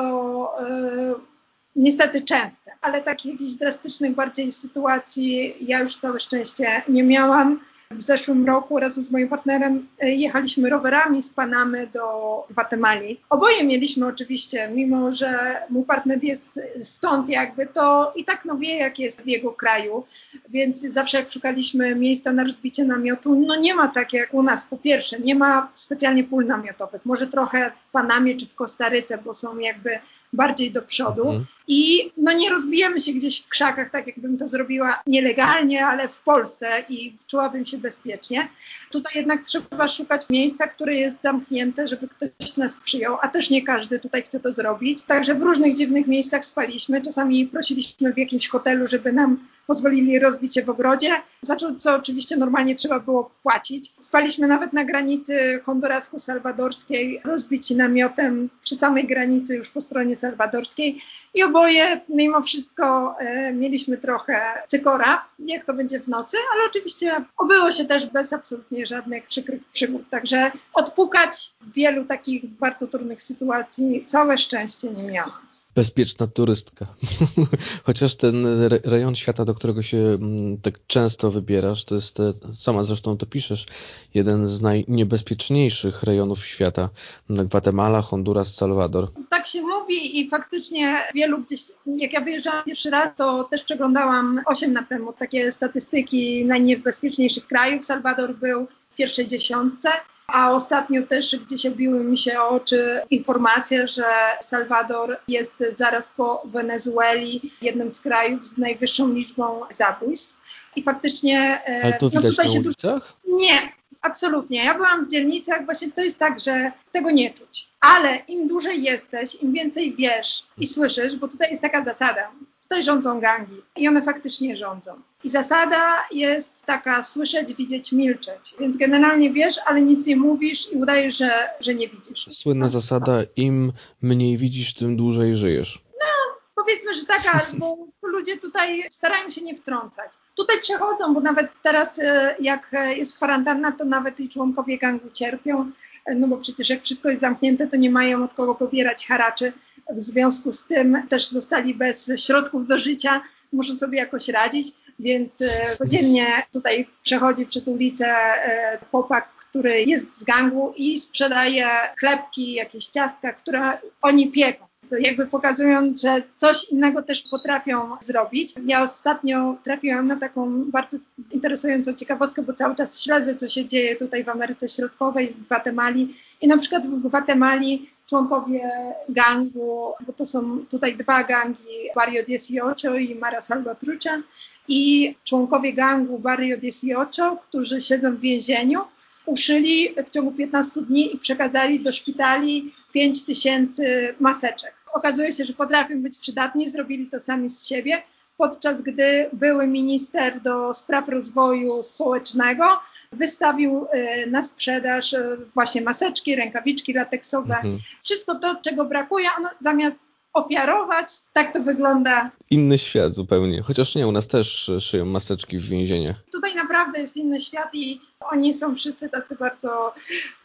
e, 0.59 1.30
niestety 1.75 2.21
częste, 2.21 2.71
ale 2.81 3.01
takich 3.01 3.31
jakichś 3.31 3.53
drastycznych 3.53 4.15
bardziej 4.15 4.51
sytuacji 4.51 5.55
ja 5.61 5.79
już 5.79 5.97
całe 5.97 6.19
szczęście 6.19 6.81
nie 6.87 7.03
miałam. 7.03 7.59
W 7.97 8.01
zeszłym 8.01 8.45
roku 8.45 8.79
razem 8.79 9.03
z 9.03 9.11
moim 9.11 9.27
partnerem 9.27 9.87
e, 9.99 10.11
jechaliśmy 10.11 10.69
rowerami 10.69 11.23
z 11.23 11.29
Panamy 11.29 11.87
do 11.87 12.01
Gwatemali. 12.49 13.19
Oboje 13.29 13.63
mieliśmy 13.63 14.07
oczywiście, 14.07 14.69
mimo 14.73 15.11
że 15.11 15.55
mój 15.69 15.83
partner 15.83 16.23
jest 16.23 16.59
stąd 16.83 17.29
jakby, 17.29 17.65
to 17.65 18.13
i 18.15 18.25
tak 18.25 18.45
no 18.45 18.57
wie 18.57 18.77
jak 18.77 18.99
jest 18.99 19.21
w 19.21 19.27
jego 19.27 19.51
kraju, 19.51 20.03
więc 20.49 20.81
zawsze 20.81 21.17
jak 21.17 21.31
szukaliśmy 21.31 21.95
miejsca 21.95 22.33
na 22.33 22.43
rozbicie 22.43 22.85
namiotu, 22.85 23.35
no 23.35 23.55
nie 23.55 23.75
ma 23.75 23.87
tak 23.87 24.13
jak 24.13 24.33
u 24.33 24.43
nas. 24.43 24.65
Po 24.65 24.77
pierwsze, 24.77 25.19
nie 25.19 25.35
ma 25.35 25.71
specjalnie 25.75 26.23
pól 26.23 26.45
namiotowych, 26.45 27.05
może 27.05 27.27
trochę 27.27 27.71
w 27.71 27.91
Panamie 27.91 28.37
czy 28.37 28.45
w 28.45 28.55
Kostaryce, 28.55 29.17
bo 29.17 29.33
są 29.33 29.57
jakby 29.57 29.99
bardziej 30.33 30.71
do 30.71 30.81
przodu 30.81 31.21
mhm. 31.21 31.45
i 31.67 32.11
no 32.17 32.33
nie 32.33 32.49
rozbijemy 32.49 32.99
się 32.99 33.13
gdzieś 33.13 33.41
w 33.41 33.47
krzakach, 33.47 33.89
tak 33.89 34.07
jakbym 34.07 34.37
to 34.37 34.47
zrobiła 34.47 35.01
nielegalnie, 35.07 35.85
ale 35.87 36.07
w 36.07 36.21
Polsce 36.21 36.83
i 36.89 37.17
czułabym 37.27 37.65
się 37.65 37.77
bezpiecznie. 37.81 38.49
Tutaj 38.91 39.13
jednak 39.15 39.43
trzeba 39.43 39.87
szukać 39.87 40.21
miejsca, 40.29 40.67
które 40.67 40.95
jest 40.95 41.17
zamknięte, 41.23 41.87
żeby 41.87 42.07
ktoś 42.07 42.57
nas 42.57 42.77
przyjął, 42.77 43.17
a 43.21 43.27
też 43.27 43.49
nie 43.49 43.65
każdy 43.65 43.99
tutaj 43.99 44.23
chce 44.23 44.39
to 44.39 44.53
zrobić. 44.53 45.01
Także 45.01 45.35
w 45.35 45.41
różnych 45.41 45.75
dziwnych 45.75 46.07
miejscach 46.07 46.45
spaliśmy. 46.45 47.01
Czasami 47.01 47.47
prosiliśmy 47.47 48.13
w 48.13 48.17
jakimś 48.17 48.47
hotelu, 48.47 48.87
żeby 48.87 49.13
nam 49.13 49.47
pozwolili 49.67 50.19
rozbić 50.19 50.53
się 50.53 50.63
w 50.63 50.69
ogrodzie, 50.69 51.11
za 51.41 51.55
co 51.55 51.95
oczywiście 51.95 52.37
normalnie 52.37 52.75
trzeba 52.75 52.99
było 52.99 53.31
płacić. 53.43 53.93
Spaliśmy 54.01 54.47
nawet 54.47 54.73
na 54.73 54.85
granicy 54.85 55.61
hondurasko-salwadorskiej, 55.63 57.21
rozbici 57.25 57.75
namiotem 57.75 58.49
przy 58.61 58.75
samej 58.75 59.07
granicy 59.07 59.55
już 59.55 59.69
po 59.69 59.81
stronie 59.81 60.15
salwadorskiej 60.15 61.01
i 61.33 61.43
oboje 61.43 62.01
mimo 62.09 62.41
wszystko 62.41 63.15
e, 63.19 63.53
mieliśmy 63.53 63.97
trochę 63.97 64.41
cykora, 64.67 65.25
jak 65.39 65.65
to 65.65 65.73
będzie 65.73 65.99
w 65.99 66.07
nocy, 66.07 66.37
ale 66.53 66.63
oczywiście 66.69 67.25
obyło 67.37 67.70
się 67.71 67.85
też 67.85 68.05
bez 68.05 68.33
absolutnie 68.33 68.85
żadnych 68.85 69.25
przykrych 69.25 69.63
przygód. 69.73 70.01
Także 70.09 70.51
odpukać 70.73 71.53
wielu 71.75 72.05
takich 72.05 72.45
bardzo 72.45 72.87
trudnych 72.87 73.23
sytuacji 73.23 74.05
całe 74.07 74.37
szczęście 74.37 74.89
nie 74.89 75.03
miałam 75.03 75.50
bezpieczna 75.75 76.27
turystka. 76.27 76.87
Chociaż 77.85 78.15
ten 78.15 78.47
rejon 78.83 79.15
świata, 79.15 79.45
do 79.45 79.53
którego 79.53 79.83
się 79.83 79.97
mm, 79.97 80.57
tak 80.57 80.79
często 80.87 81.31
wybierasz, 81.31 81.85
to 81.85 81.95
jest, 81.95 82.19
e, 82.19 82.33
sama 82.53 82.83
zresztą 82.83 83.17
to 83.17 83.25
piszesz, 83.25 83.65
jeden 84.13 84.47
z 84.47 84.61
najniebezpieczniejszych 84.61 86.03
rejonów 86.03 86.45
świata. 86.45 86.89
Gwatemala, 87.29 88.01
Honduras, 88.01 88.55
Salwador. 88.55 89.11
Tak 89.29 89.47
się 89.47 89.61
mówi 89.61 90.19
i 90.19 90.29
faktycznie 90.29 90.97
wielu 91.15 91.41
gdzieś, 91.41 91.61
jak 91.85 92.13
ja 92.13 92.21
wyjeżdżałam 92.21 92.63
pierwszy 92.65 92.89
raz, 92.89 93.09
to 93.17 93.43
też 93.43 93.63
przeglądałam 93.63 94.41
8 94.45 94.73
lat 94.73 94.89
temu 94.89 95.13
takie 95.13 95.51
statystyki 95.51 96.45
najniebezpieczniejszych 96.45 97.47
krajów. 97.47 97.85
Salwador 97.85 98.35
był 98.35 98.67
w 98.91 98.95
pierwszej 98.95 99.27
dziesiątce 99.27 99.89
a 100.31 100.51
ostatnio 100.51 101.07
też 101.07 101.35
gdzieś 101.35 101.65
obiły 101.65 102.03
mi 102.03 102.17
się 102.17 102.41
oczy 102.41 103.01
informacje, 103.09 103.87
że 103.87 104.05
Salwador 104.41 105.17
jest 105.27 105.53
zaraz 105.71 106.09
po 106.09 106.43
Wenezueli 106.45 107.51
jednym 107.61 107.91
z 107.91 108.01
krajów 108.01 108.45
z 108.45 108.57
najwyższą 108.57 109.13
liczbą 109.13 109.61
zabójstw. 109.69 110.39
I 110.75 110.83
faktycznie... 110.83 111.61
E, 111.67 111.81
Ale 111.83 111.93
to 111.93 112.09
no 112.13 112.21
widać 112.21 112.37
na 112.37 112.59
ulicach? 112.59 113.17
Dużo... 113.25 113.37
Nie, 113.37 113.71
absolutnie. 114.01 114.65
Ja 114.65 114.73
byłam 114.73 115.05
w 115.05 115.11
dzielnicach, 115.11 115.65
właśnie 115.65 115.91
to 115.91 116.01
jest 116.01 116.19
tak, 116.19 116.39
że 116.39 116.71
tego 116.91 117.11
nie 117.11 117.33
czuć. 117.33 117.69
Ale 117.79 118.15
im 118.15 118.47
dłużej 118.47 118.83
jesteś, 118.83 119.35
im 119.35 119.53
więcej 119.53 119.95
wiesz 119.95 120.43
i 120.57 120.67
słyszysz, 120.67 121.15
bo 121.15 121.27
tutaj 121.27 121.49
jest 121.49 121.61
taka 121.61 121.83
zasada, 121.83 122.31
tutaj 122.71 122.83
rządzą 122.83 123.19
gangi 123.19 123.61
i 123.77 123.87
one 123.87 124.01
faktycznie 124.01 124.55
rządzą. 124.55 124.91
I 125.23 125.29
zasada 125.29 126.03
jest 126.11 126.65
taka 126.65 127.03
słyszeć, 127.03 127.53
widzieć, 127.53 127.91
milczeć. 127.91 128.55
Więc 128.59 128.77
generalnie 128.77 129.33
wiesz, 129.33 129.55
ale 129.65 129.81
nic 129.81 130.05
nie 130.05 130.15
mówisz 130.15 130.71
i 130.71 130.75
udajesz, 130.75 131.17
że, 131.17 131.49
że 131.59 131.75
nie 131.75 131.87
widzisz. 131.87 132.29
Słynna 132.31 132.69
zasada, 132.69 133.23
im 133.35 133.71
mniej 134.01 134.37
widzisz, 134.37 134.73
tym 134.73 134.97
dłużej 134.97 135.37
żyjesz. 135.37 135.81
No, 135.93 136.35
powiedzmy, 136.55 136.93
że 136.93 137.05
taka, 137.05 137.45
bo 137.53 137.77
ludzie 138.03 138.37
tutaj 138.37 138.83
starają 138.89 139.29
się 139.29 139.41
nie 139.41 139.55
wtrącać. 139.55 140.11
Tutaj 140.35 140.61
przechodzą, 140.61 141.13
bo 141.13 141.21
nawet 141.21 141.47
teraz 141.63 141.99
e, 141.99 142.35
jak 142.39 142.71
jest 142.95 143.15
kwarantanna, 143.15 143.71
to 143.71 143.85
nawet 143.85 144.19
i 144.19 144.29
członkowie 144.29 144.77
gangu 144.77 145.09
cierpią, 145.13 145.71
e, 146.05 146.15
no 146.15 146.27
bo 146.27 146.37
przecież 146.37 146.69
jak 146.69 146.83
wszystko 146.83 147.09
jest 147.09 147.21
zamknięte, 147.21 147.67
to 147.67 147.75
nie 147.75 147.89
mają 147.89 148.23
od 148.23 148.33
kogo 148.33 148.55
pobierać 148.55 149.07
haraczy. 149.07 149.53
W 149.89 149.99
związku 149.99 150.51
z 150.51 150.67
tym 150.67 151.07
też 151.09 151.29
zostali 151.29 151.75
bez 151.75 152.11
środków 152.15 152.67
do 152.67 152.77
życia, 152.77 153.21
muszą 153.53 153.75
sobie 153.75 153.97
jakoś 153.97 154.27
radzić, 154.27 154.67
więc 154.99 155.41
e, 155.41 155.77
codziennie 155.77 156.43
tutaj 156.51 156.87
przechodzi 157.01 157.45
przez 157.45 157.67
ulicę 157.67 158.05
e, 158.07 158.79
chłopak, 158.91 159.29
który 159.35 159.83
jest 159.83 160.17
z 160.17 160.23
gangu 160.23 160.73
i 160.75 160.99
sprzedaje 160.99 161.67
chlebki, 161.99 162.53
jakieś 162.53 162.87
ciastka, 162.87 163.33
które 163.33 163.77
oni 164.01 164.31
pieką 164.31 164.71
jakby 164.99 165.25
pokazując, 165.25 166.01
że 166.01 166.21
coś 166.37 166.69
innego 166.69 167.03
też 167.03 167.23
potrafią 167.31 167.91
zrobić. 168.01 168.53
Ja 168.65 168.81
ostatnio 168.81 169.57
trafiłam 169.63 170.07
na 170.07 170.15
taką 170.15 170.71
bardzo 170.71 170.97
interesującą 171.31 171.93
ciekawostkę, 171.93 172.41
bo 172.41 172.53
cały 172.53 172.75
czas 172.75 173.03
śledzę, 173.03 173.35
co 173.35 173.47
się 173.47 173.65
dzieje 173.65 173.95
tutaj 173.95 174.23
w 174.23 174.29
Ameryce 174.29 174.67
Środkowej, 174.67 175.27
w 175.33 175.45
Gwatemali 175.45 176.15
i 176.41 176.47
na 176.47 176.57
przykład 176.57 176.87
w 176.87 177.07
Gwatemali 177.07 177.89
członkowie 178.11 178.71
gangu, 179.09 179.93
bo 180.07 180.13
to 180.13 180.25
są 180.25 180.65
tutaj 180.65 180.97
dwa 180.97 181.23
gangi, 181.23 181.77
Barrio 181.95 182.23
18 182.35 183.01
i 183.01 183.15
Mara 183.15 183.41
Salvatrucha 183.41 184.21
i 184.67 185.15
członkowie 185.23 185.73
gangu 185.73 186.19
Barrio 186.19 186.57
18, 186.57 187.37
którzy 187.49 187.81
siedzą 187.81 188.15
w 188.15 188.19
więzieniu, 188.19 188.79
uszyli 189.25 189.95
w 190.07 190.09
ciągu 190.09 190.31
15 190.31 190.81
dni 190.81 191.15
i 191.15 191.19
przekazali 191.19 191.79
do 191.79 191.91
szpitali 191.91 192.73
5 192.93 193.25
tysięcy 193.25 194.15
maseczek. 194.19 194.73
Okazuje 194.93 195.31
się, 195.31 195.43
że 195.45 195.53
potrafią 195.53 196.01
być 196.01 196.17
przydatni, 196.17 196.69
zrobili 196.69 197.07
to 197.07 197.19
sami 197.19 197.49
z 197.49 197.67
siebie, 197.67 198.03
podczas 198.37 198.81
gdy 198.81 199.29
były 199.33 199.67
minister 199.67 200.41
do 200.41 200.73
spraw 200.73 201.09
rozwoju 201.09 201.83
społecznego 201.83 202.65
wystawił 203.11 203.85
e, 203.91 204.25
na 204.27 204.43
sprzedaż 204.43 205.13
e, 205.13 205.37
właśnie 205.53 205.81
maseczki, 205.81 206.35
rękawiczki 206.35 206.93
lateksowe, 206.93 207.55
mhm. 207.55 207.79
wszystko 208.03 208.35
to, 208.35 208.55
czego 208.61 208.85
brakuje, 208.85 209.27
on 209.37 209.47
zamiast 209.59 209.97
ofiarować, 210.33 211.07
tak 211.33 211.53
to 211.53 211.63
wygląda. 211.63 212.31
Inny 212.49 212.77
świat 212.77 213.13
zupełnie, 213.13 213.61
chociaż 213.61 213.95
nie, 213.95 214.07
u 214.07 214.11
nas 214.11 214.27
też 214.27 214.71
szyją 214.79 215.05
maseczki 215.05 215.57
w 215.57 215.69
więzieniach. 215.69 216.15
Tutaj 216.31 216.55
naprawdę 216.55 216.99
jest 216.99 217.17
inny 217.17 217.41
świat 217.41 217.69
i 217.73 218.01
oni 218.19 218.53
są 218.53 218.75
wszyscy 218.75 219.09
tacy 219.09 219.35
bardzo 219.35 219.93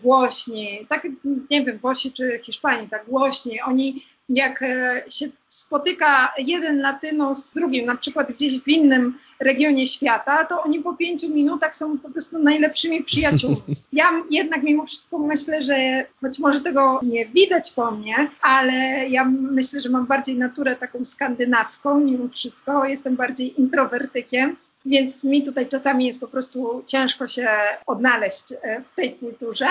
głośni, 0.00 0.86
tak 0.88 1.06
nie 1.50 1.64
wiem, 1.64 1.78
Włosi 1.78 2.12
czy 2.12 2.40
Hiszpanii, 2.42 2.88
tak 2.88 3.06
głośni. 3.06 3.60
Oni 3.60 4.02
jak 4.28 4.62
e, 4.62 5.02
się 5.10 5.26
spotyka 5.48 6.32
jeden 6.38 6.80
Latynos 6.80 7.44
z 7.44 7.54
drugim, 7.54 7.86
na 7.86 7.96
przykład 7.96 8.32
gdzieś 8.32 8.60
w 8.60 8.68
innym 8.68 9.18
regionie 9.40 9.86
świata, 9.86 10.44
to 10.44 10.62
oni 10.62 10.80
po 10.80 10.94
pięciu 10.94 11.28
minutach 11.28 11.76
są 11.76 11.98
po 11.98 12.10
prostu 12.10 12.38
najlepszymi 12.38 13.04
przyjaciółmi. 13.04 13.62
Ja 13.92 14.22
jednak 14.30 14.62
mimo 14.62 14.86
wszystko 14.86 15.18
myślę, 15.18 15.62
że 15.62 16.04
choć 16.20 16.38
może 16.38 16.60
tego 16.60 17.00
nie 17.02 17.26
widać 17.26 17.70
po 17.70 17.90
mnie, 17.90 18.30
ale 18.42 18.74
ja 19.08 19.24
myślę, 19.24 19.80
że 19.80 19.88
mam 19.88 20.06
bardziej 20.06 20.38
naturę 20.38 20.76
taką 20.76 21.04
skandynawską 21.04 22.00
mimo 22.00 22.28
wszystko. 22.28 22.84
Jestem 22.84 23.16
bardziej 23.16 23.60
introwertykiem. 23.60 24.56
Więc 24.86 25.24
mi 25.24 25.42
tutaj 25.42 25.68
czasami 25.68 26.06
jest 26.06 26.20
po 26.20 26.28
prostu 26.28 26.82
ciężko 26.86 27.28
się 27.28 27.48
odnaleźć 27.86 28.52
e, 28.52 28.82
w 28.82 28.92
tej 28.94 29.14
kulturze 29.14 29.66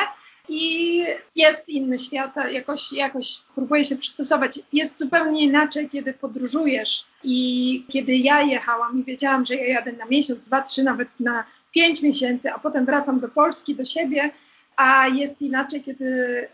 i 0.49 1.03
jest 1.35 1.69
inny 1.69 1.99
świat, 1.99 2.35
jakoś, 2.51 2.93
jakoś 2.93 3.41
się 3.83 3.95
przystosować. 3.95 4.59
Jest 4.73 4.99
zupełnie 4.99 5.43
inaczej, 5.43 5.89
kiedy 5.89 6.13
podróżujesz 6.13 7.05
i 7.23 7.85
kiedy 7.89 8.15
ja 8.15 8.41
jechałam 8.41 9.01
i 9.01 9.03
wiedziałam, 9.03 9.45
że 9.45 9.55
ja 9.55 9.67
jadę 9.67 9.93
na 9.93 10.05
miesiąc, 10.05 10.45
dwa, 10.45 10.61
trzy, 10.61 10.83
nawet 10.83 11.07
na 11.19 11.43
pięć 11.71 12.01
miesięcy, 12.01 12.51
a 12.51 12.59
potem 12.59 12.85
wracam 12.85 13.19
do 13.19 13.29
Polski, 13.29 13.75
do 13.75 13.85
siebie, 13.85 14.31
a 14.77 15.07
jest 15.07 15.41
inaczej, 15.41 15.81
kiedy 15.81 16.05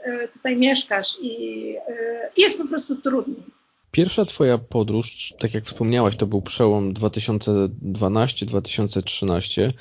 e, 0.01 0.27
tutaj 0.27 0.57
mieszkasz 0.57 1.17
i 1.21 1.75
e, 1.87 2.29
jest 2.37 2.57
po 2.57 2.67
prostu 2.67 2.95
trudniej. 2.95 3.43
Pierwsza 3.91 4.25
twoja 4.25 4.57
podróż, 4.57 5.33
tak 5.39 5.53
jak 5.53 5.65
wspomniałaś, 5.65 6.15
to 6.15 6.27
był 6.27 6.41
przełom 6.41 6.93
2012-2013 6.93 9.71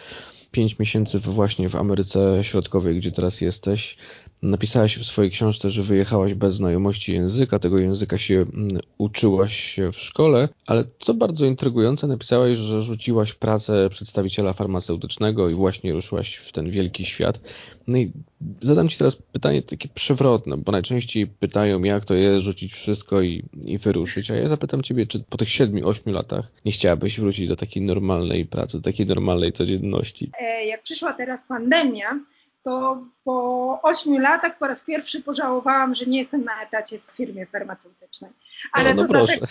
pięć 0.50 0.78
miesięcy 0.78 1.18
właśnie 1.18 1.68
w 1.68 1.76
Ameryce 1.76 2.44
Środkowej, 2.44 2.96
gdzie 2.96 3.12
teraz 3.12 3.40
jesteś. 3.40 3.96
Napisałaś 4.42 4.98
w 4.98 5.04
swojej 5.04 5.30
książce, 5.30 5.70
że 5.70 5.82
wyjechałaś 5.82 6.34
bez 6.34 6.54
znajomości 6.54 7.12
języka, 7.12 7.58
tego 7.58 7.78
języka 7.78 8.18
się 8.18 8.34
mm, 8.34 8.68
uczyłaś 8.98 9.76
w 9.92 9.96
szkole, 9.96 10.48
ale 10.66 10.84
co 11.00 11.14
bardzo 11.14 11.46
intrygujące, 11.46 12.06
napisałaś, 12.06 12.58
że 12.58 12.80
rzuciłaś 12.80 13.32
pracę 13.32 13.90
przedstawiciela 13.90 14.52
farmaceutycznego 14.52 15.48
i 15.48 15.54
właśnie 15.54 15.92
ruszyłaś 15.92 16.36
w 16.36 16.52
ten 16.52 16.70
wielki 16.70 17.04
świat. 17.04 17.40
No 17.86 17.98
i 17.98 18.12
zadam 18.60 18.88
Ci 18.88 18.98
teraz 18.98 19.16
pytanie 19.16 19.62
takie 19.62 19.88
przewrotne, 19.88 20.56
bo 20.56 20.72
najczęściej 20.72 21.26
pytają, 21.26 21.82
jak 21.82 22.04
to 22.04 22.14
jest 22.14 22.44
rzucić 22.44 22.72
wszystko 22.72 23.22
i, 23.22 23.42
i 23.64 23.78
wyruszyć, 23.78 24.30
a 24.30 24.34
ja 24.34 24.48
zapytam 24.48 24.82
Ciebie, 24.82 25.06
czy 25.06 25.20
po 25.20 25.38
tych 25.38 25.48
7-8 25.48 26.12
latach 26.12 26.52
nie 26.64 26.72
chciałabyś 26.72 27.20
wrócić 27.20 27.48
do 27.48 27.56
takiej 27.56 27.82
normalnej 27.82 28.46
pracy, 28.46 28.76
do 28.76 28.82
takiej 28.82 29.06
normalnej 29.06 29.52
codzienności? 29.52 30.30
E, 30.40 30.66
jak 30.66 30.82
przyszła 30.82 31.12
teraz 31.12 31.46
pandemia, 31.46 32.20
to 32.62 33.04
po 33.24 33.78
ośmiu 33.82 34.18
latach 34.18 34.58
po 34.58 34.66
raz 34.66 34.80
pierwszy 34.80 35.22
pożałowałam, 35.22 35.94
że 35.94 36.06
nie 36.06 36.18
jestem 36.18 36.44
na 36.44 36.62
etacie 36.62 36.98
w 36.98 37.16
firmie 37.16 37.46
farmaceutycznej. 37.46 38.30
Ale 38.72 38.94
no, 38.94 39.02
no 39.02 39.08
to 39.08 39.14
dlatego, 39.14 39.46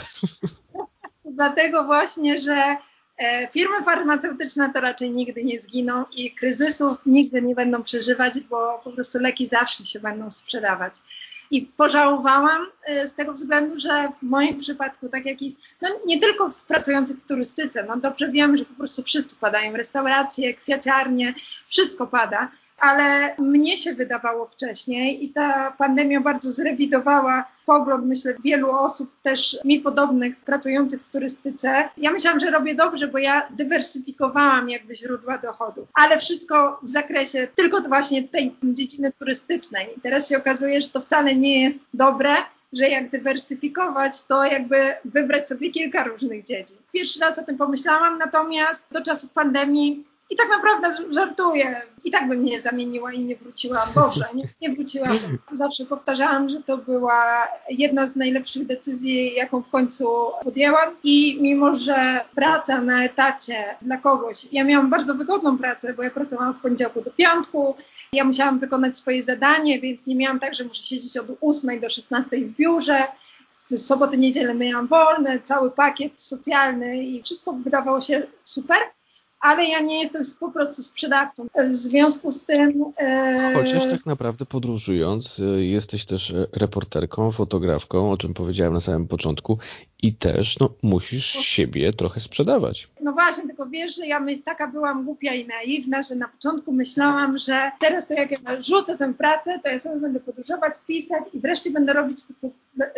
dlatego 1.40 1.84
właśnie, 1.84 2.38
że 2.38 2.76
e, 3.18 3.48
firmy 3.52 3.84
farmaceutyczne 3.84 4.74
to 4.74 4.82
raczej 4.82 5.12
nigdy 5.12 5.44
nie 5.44 5.60
zginą 5.60 6.06
i 6.12 6.36
kryzysów 6.36 6.98
nigdy 7.06 7.42
nie 7.42 7.56
będą 7.56 7.84
przeżywać, 7.84 8.40
bo 8.40 8.82
po 8.84 8.92
prostu 8.92 9.20
leki 9.20 9.48
zawsze 9.48 9.86
się 9.86 10.00
będą 10.00 10.32
sprzedawać. 10.32 10.96
I 11.52 11.62
pożałowałam 11.62 12.68
e, 12.86 13.08
z 13.08 13.16
tego 13.16 13.34
względu, 13.34 13.80
że 13.80 14.12
w 14.20 14.26
moim 14.26 14.58
przypadku, 14.58 15.10
tak 15.10 15.26
jak 15.26 15.42
i 15.42 15.56
no 15.82 15.90
nie 16.06 16.20
tylko 16.20 16.50
w 16.50 16.64
pracujących 16.64 17.18
w 17.18 17.28
turystyce, 17.28 17.86
no 17.88 17.98
dobrze 17.98 18.32
wiem, 18.32 18.58
że 18.58 18.66
po 18.66 18.74
prostu 18.74 19.04
wszyscy 19.04 19.36
padają, 19.36 19.74
restauracje, 19.74 20.54
kwiaciarnie, 20.54 21.34
wszystko 21.68 22.08
pada 22.08 22.52
ale 22.80 23.36
mnie 23.38 23.78
się 23.78 23.94
wydawało 23.94 24.46
wcześniej 24.46 25.26
i 25.26 25.30
ta 25.30 25.72
pandemia 25.72 26.22
bardzo 26.22 26.52
zrewidowała 26.52 27.46
pogląd, 27.70 28.06
myślę, 28.06 28.36
wielu 28.44 28.72
osób 28.72 29.10
też 29.22 29.58
mi 29.66 29.80
podobnych, 29.80 30.40
pracujących 30.40 31.02
w 31.04 31.10
turystyce. 31.10 31.90
Ja 31.98 32.12
myślałam, 32.12 32.40
że 32.40 32.52
robię 32.52 32.76
dobrze, 32.76 33.08
bo 33.08 33.18
ja 33.18 33.48
dywersyfikowałam 33.52 34.70
jakby 34.70 34.96
źródła 34.96 35.38
dochodu, 35.38 35.88
ale 35.94 36.20
wszystko 36.20 36.80
w 36.84 36.90
zakresie 36.90 37.48
tylko 37.56 37.82
właśnie 37.82 38.28
tej 38.28 38.56
dziedziny 38.64 39.12
turystycznej. 39.20 39.88
I 39.98 40.02
teraz 40.02 40.30
się 40.30 40.38
okazuje, 40.38 40.82
że 40.82 40.90
to 40.90 41.02
wcale 41.02 41.36
nie 41.36 41.64
jest 41.64 41.80
dobre, 41.94 42.30
że 42.74 42.90
jak 42.90 43.10
dywersyfikować, 43.10 44.26
to 44.26 44.46
jakby 44.46 44.96
wybrać 45.06 45.48
sobie 45.48 45.72
kilka 45.72 46.04
różnych 46.04 46.44
dziedzin. 46.44 46.78
Pierwszy 46.92 47.20
raz 47.20 47.40
o 47.40 47.44
tym 47.44 47.58
pomyślałam, 47.58 48.18
natomiast 48.18 48.88
do 48.92 49.02
czasów 49.02 49.32
pandemii 49.32 50.06
i 50.30 50.36
tak 50.36 50.50
naprawdę 50.50 51.14
żartuję. 51.14 51.82
I 52.06 52.12
tak 52.12 52.28
bym 52.28 52.44
nie 52.44 52.62
zamieniła 52.62 53.14
i 53.14 53.20
nie 53.20 53.36
wróciłam. 53.36 53.90
Boże, 53.96 54.26
nie, 54.34 54.50
nie 54.62 54.76
wróciłam. 54.76 55.18
Zawsze 55.52 55.86
powtarzałam, 55.86 56.50
że 56.50 56.64
to 56.64 56.78
była 56.78 57.48
jedna 57.70 58.08
z 58.08 58.16
najlepszych 58.16 58.66
decyzji, 58.66 59.36
jaką 59.36 59.62
w 59.62 59.70
końcu 59.70 60.08
podjęłam. 60.44 60.96
I 61.04 61.38
mimo, 61.42 61.76
że 61.76 62.22
praca 62.36 62.82
na 62.82 63.04
etacie 63.04 63.56
dla 63.82 63.98
kogoś, 63.98 64.48
ja 64.52 64.64
miałam 64.64 64.90
bardzo 64.90 65.16
wygodną 65.16 65.58
pracę, 65.58 65.94
bo 65.94 66.04
ja 66.04 66.10
pracowałam 66.10 66.52
od 66.52 66.62
poniedziałku 66.62 67.02
do 67.02 67.12
piątku. 67.12 67.76
Ja 68.14 68.24
musiałam 68.24 68.60
wykonać 68.60 68.98
swoje 68.98 69.24
zadanie, 69.24 69.80
więc 69.80 70.08
nie 70.08 70.16
miałam 70.16 70.40
tak, 70.40 70.56
że 70.56 70.64
muszę 70.64 70.84
siedzieć 70.84 71.18
od 71.18 71.28
8 71.42 71.80
do 71.80 71.90
16 71.90 72.38
w 72.38 72.56
biurze. 72.56 73.04
Soboty, 73.78 74.18
niedzielę 74.18 74.56
miałam 74.56 74.88
wolne, 74.88 75.40
cały 75.40 75.72
pakiet 75.72 76.22
socjalny 76.22 77.04
i 77.04 77.24
wszystko 77.24 77.54
wydawało 77.54 78.02
się 78.02 78.28
super 78.44 78.78
ale 79.40 79.66
ja 79.66 79.80
nie 79.80 80.02
jestem 80.02 80.24
po 80.40 80.52
prostu 80.52 80.84
sprzedawcą. 80.84 81.48
W 81.70 81.76
związku 81.76 82.32
z 82.32 82.46
tym. 82.46 82.84
E... 82.98 83.54
Chociaż 83.56 83.84
tak 83.84 84.06
naprawdę 84.06 84.46
podróżując, 84.46 85.40
e, 85.40 85.66
jesteś 85.66 86.06
też 86.06 86.32
e, 86.32 86.48
reporterką, 86.52 87.32
fotografką, 87.32 88.12
o 88.12 88.18
czym 88.18 88.34
powiedziałem 88.34 88.74
na 88.74 88.82
samym 88.82 89.08
początku, 89.08 89.58
i 90.02 90.14
też 90.14 90.60
no, 90.60 90.70
musisz 90.82 91.26
siebie 91.26 91.94
trochę 91.94 92.20
sprzedawać. 92.20 92.88
No 93.02 93.14
właśnie, 93.14 93.44
tylko 93.44 93.70
wiesz, 93.70 93.96
że 93.96 94.08
ja 94.08 94.20
my, 94.20 94.38
taka 94.38 94.68
byłam 94.68 95.06
głupia 95.06 95.34
i 95.34 95.48
naiwna, 95.48 96.04
że 96.04 96.16
na 96.16 96.28
początku 96.28 96.72
myślałam, 96.72 97.38
że 97.38 97.72
teraz 97.80 98.08
to 98.08 98.14
jak 98.14 98.32
ja 98.32 98.62
rzucę 98.62 98.98
tę 98.98 99.14
pracę, 99.14 99.60
to 99.64 99.70
ja 99.70 99.80
sobie 99.80 100.00
będę 100.00 100.20
podróżować, 100.20 100.74
pisać 100.88 101.24
i 101.34 101.40
wreszcie 101.40 101.72
będę 101.72 101.94
robić 101.94 102.20
to, 102.42 102.50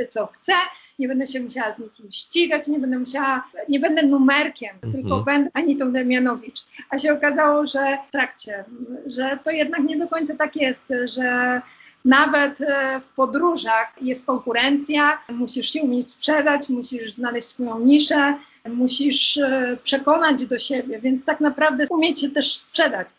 co 0.10 0.27
chcę, 0.27 0.54
nie 0.99 1.08
będę 1.08 1.27
się 1.27 1.39
musiała 1.39 1.71
z 1.71 1.80
nikim 1.80 2.12
ścigać, 2.12 2.67
nie 2.67 2.80
będę 2.80 2.99
musiała, 2.99 3.43
nie 3.69 3.80
będę 3.80 4.08
numerkiem, 4.08 4.75
mhm. 4.75 4.93
tylko 4.93 5.23
będę 5.23 5.49
Anitą 5.54 5.93
A 6.89 6.98
się 6.98 7.13
okazało, 7.13 7.65
że 7.65 7.98
w 8.08 8.12
trakcie, 8.12 8.65
że 9.06 9.39
to 9.44 9.52
jednak 9.52 9.84
nie 9.84 9.98
do 9.98 10.08
końca 10.08 10.36
tak 10.36 10.56
jest, 10.56 10.84
że 11.06 11.62
nawet 12.06 12.62
e, 12.62 13.00
w 13.04 13.08
podróżach 13.08 13.94
jest 14.02 14.26
konkurencja, 14.26 15.22
musisz 15.30 15.70
się 15.70 15.82
umieć 15.82 16.12
sprzedać, 16.12 16.70
musisz 16.70 17.13
znaleźć 17.13 17.48
swoją 17.48 17.80
niszę, 17.80 18.36
musisz 18.70 19.38
e, 19.38 19.78
przekonać 19.84 20.46
do 20.46 20.60
siebie, 20.60 21.00
więc 21.00 21.26
tak 21.26 21.39
naprawdę 21.39 21.86
umieć 21.89 22.22
się 22.22 22.30
też 22.30 22.58
sprzedać. 22.58 23.10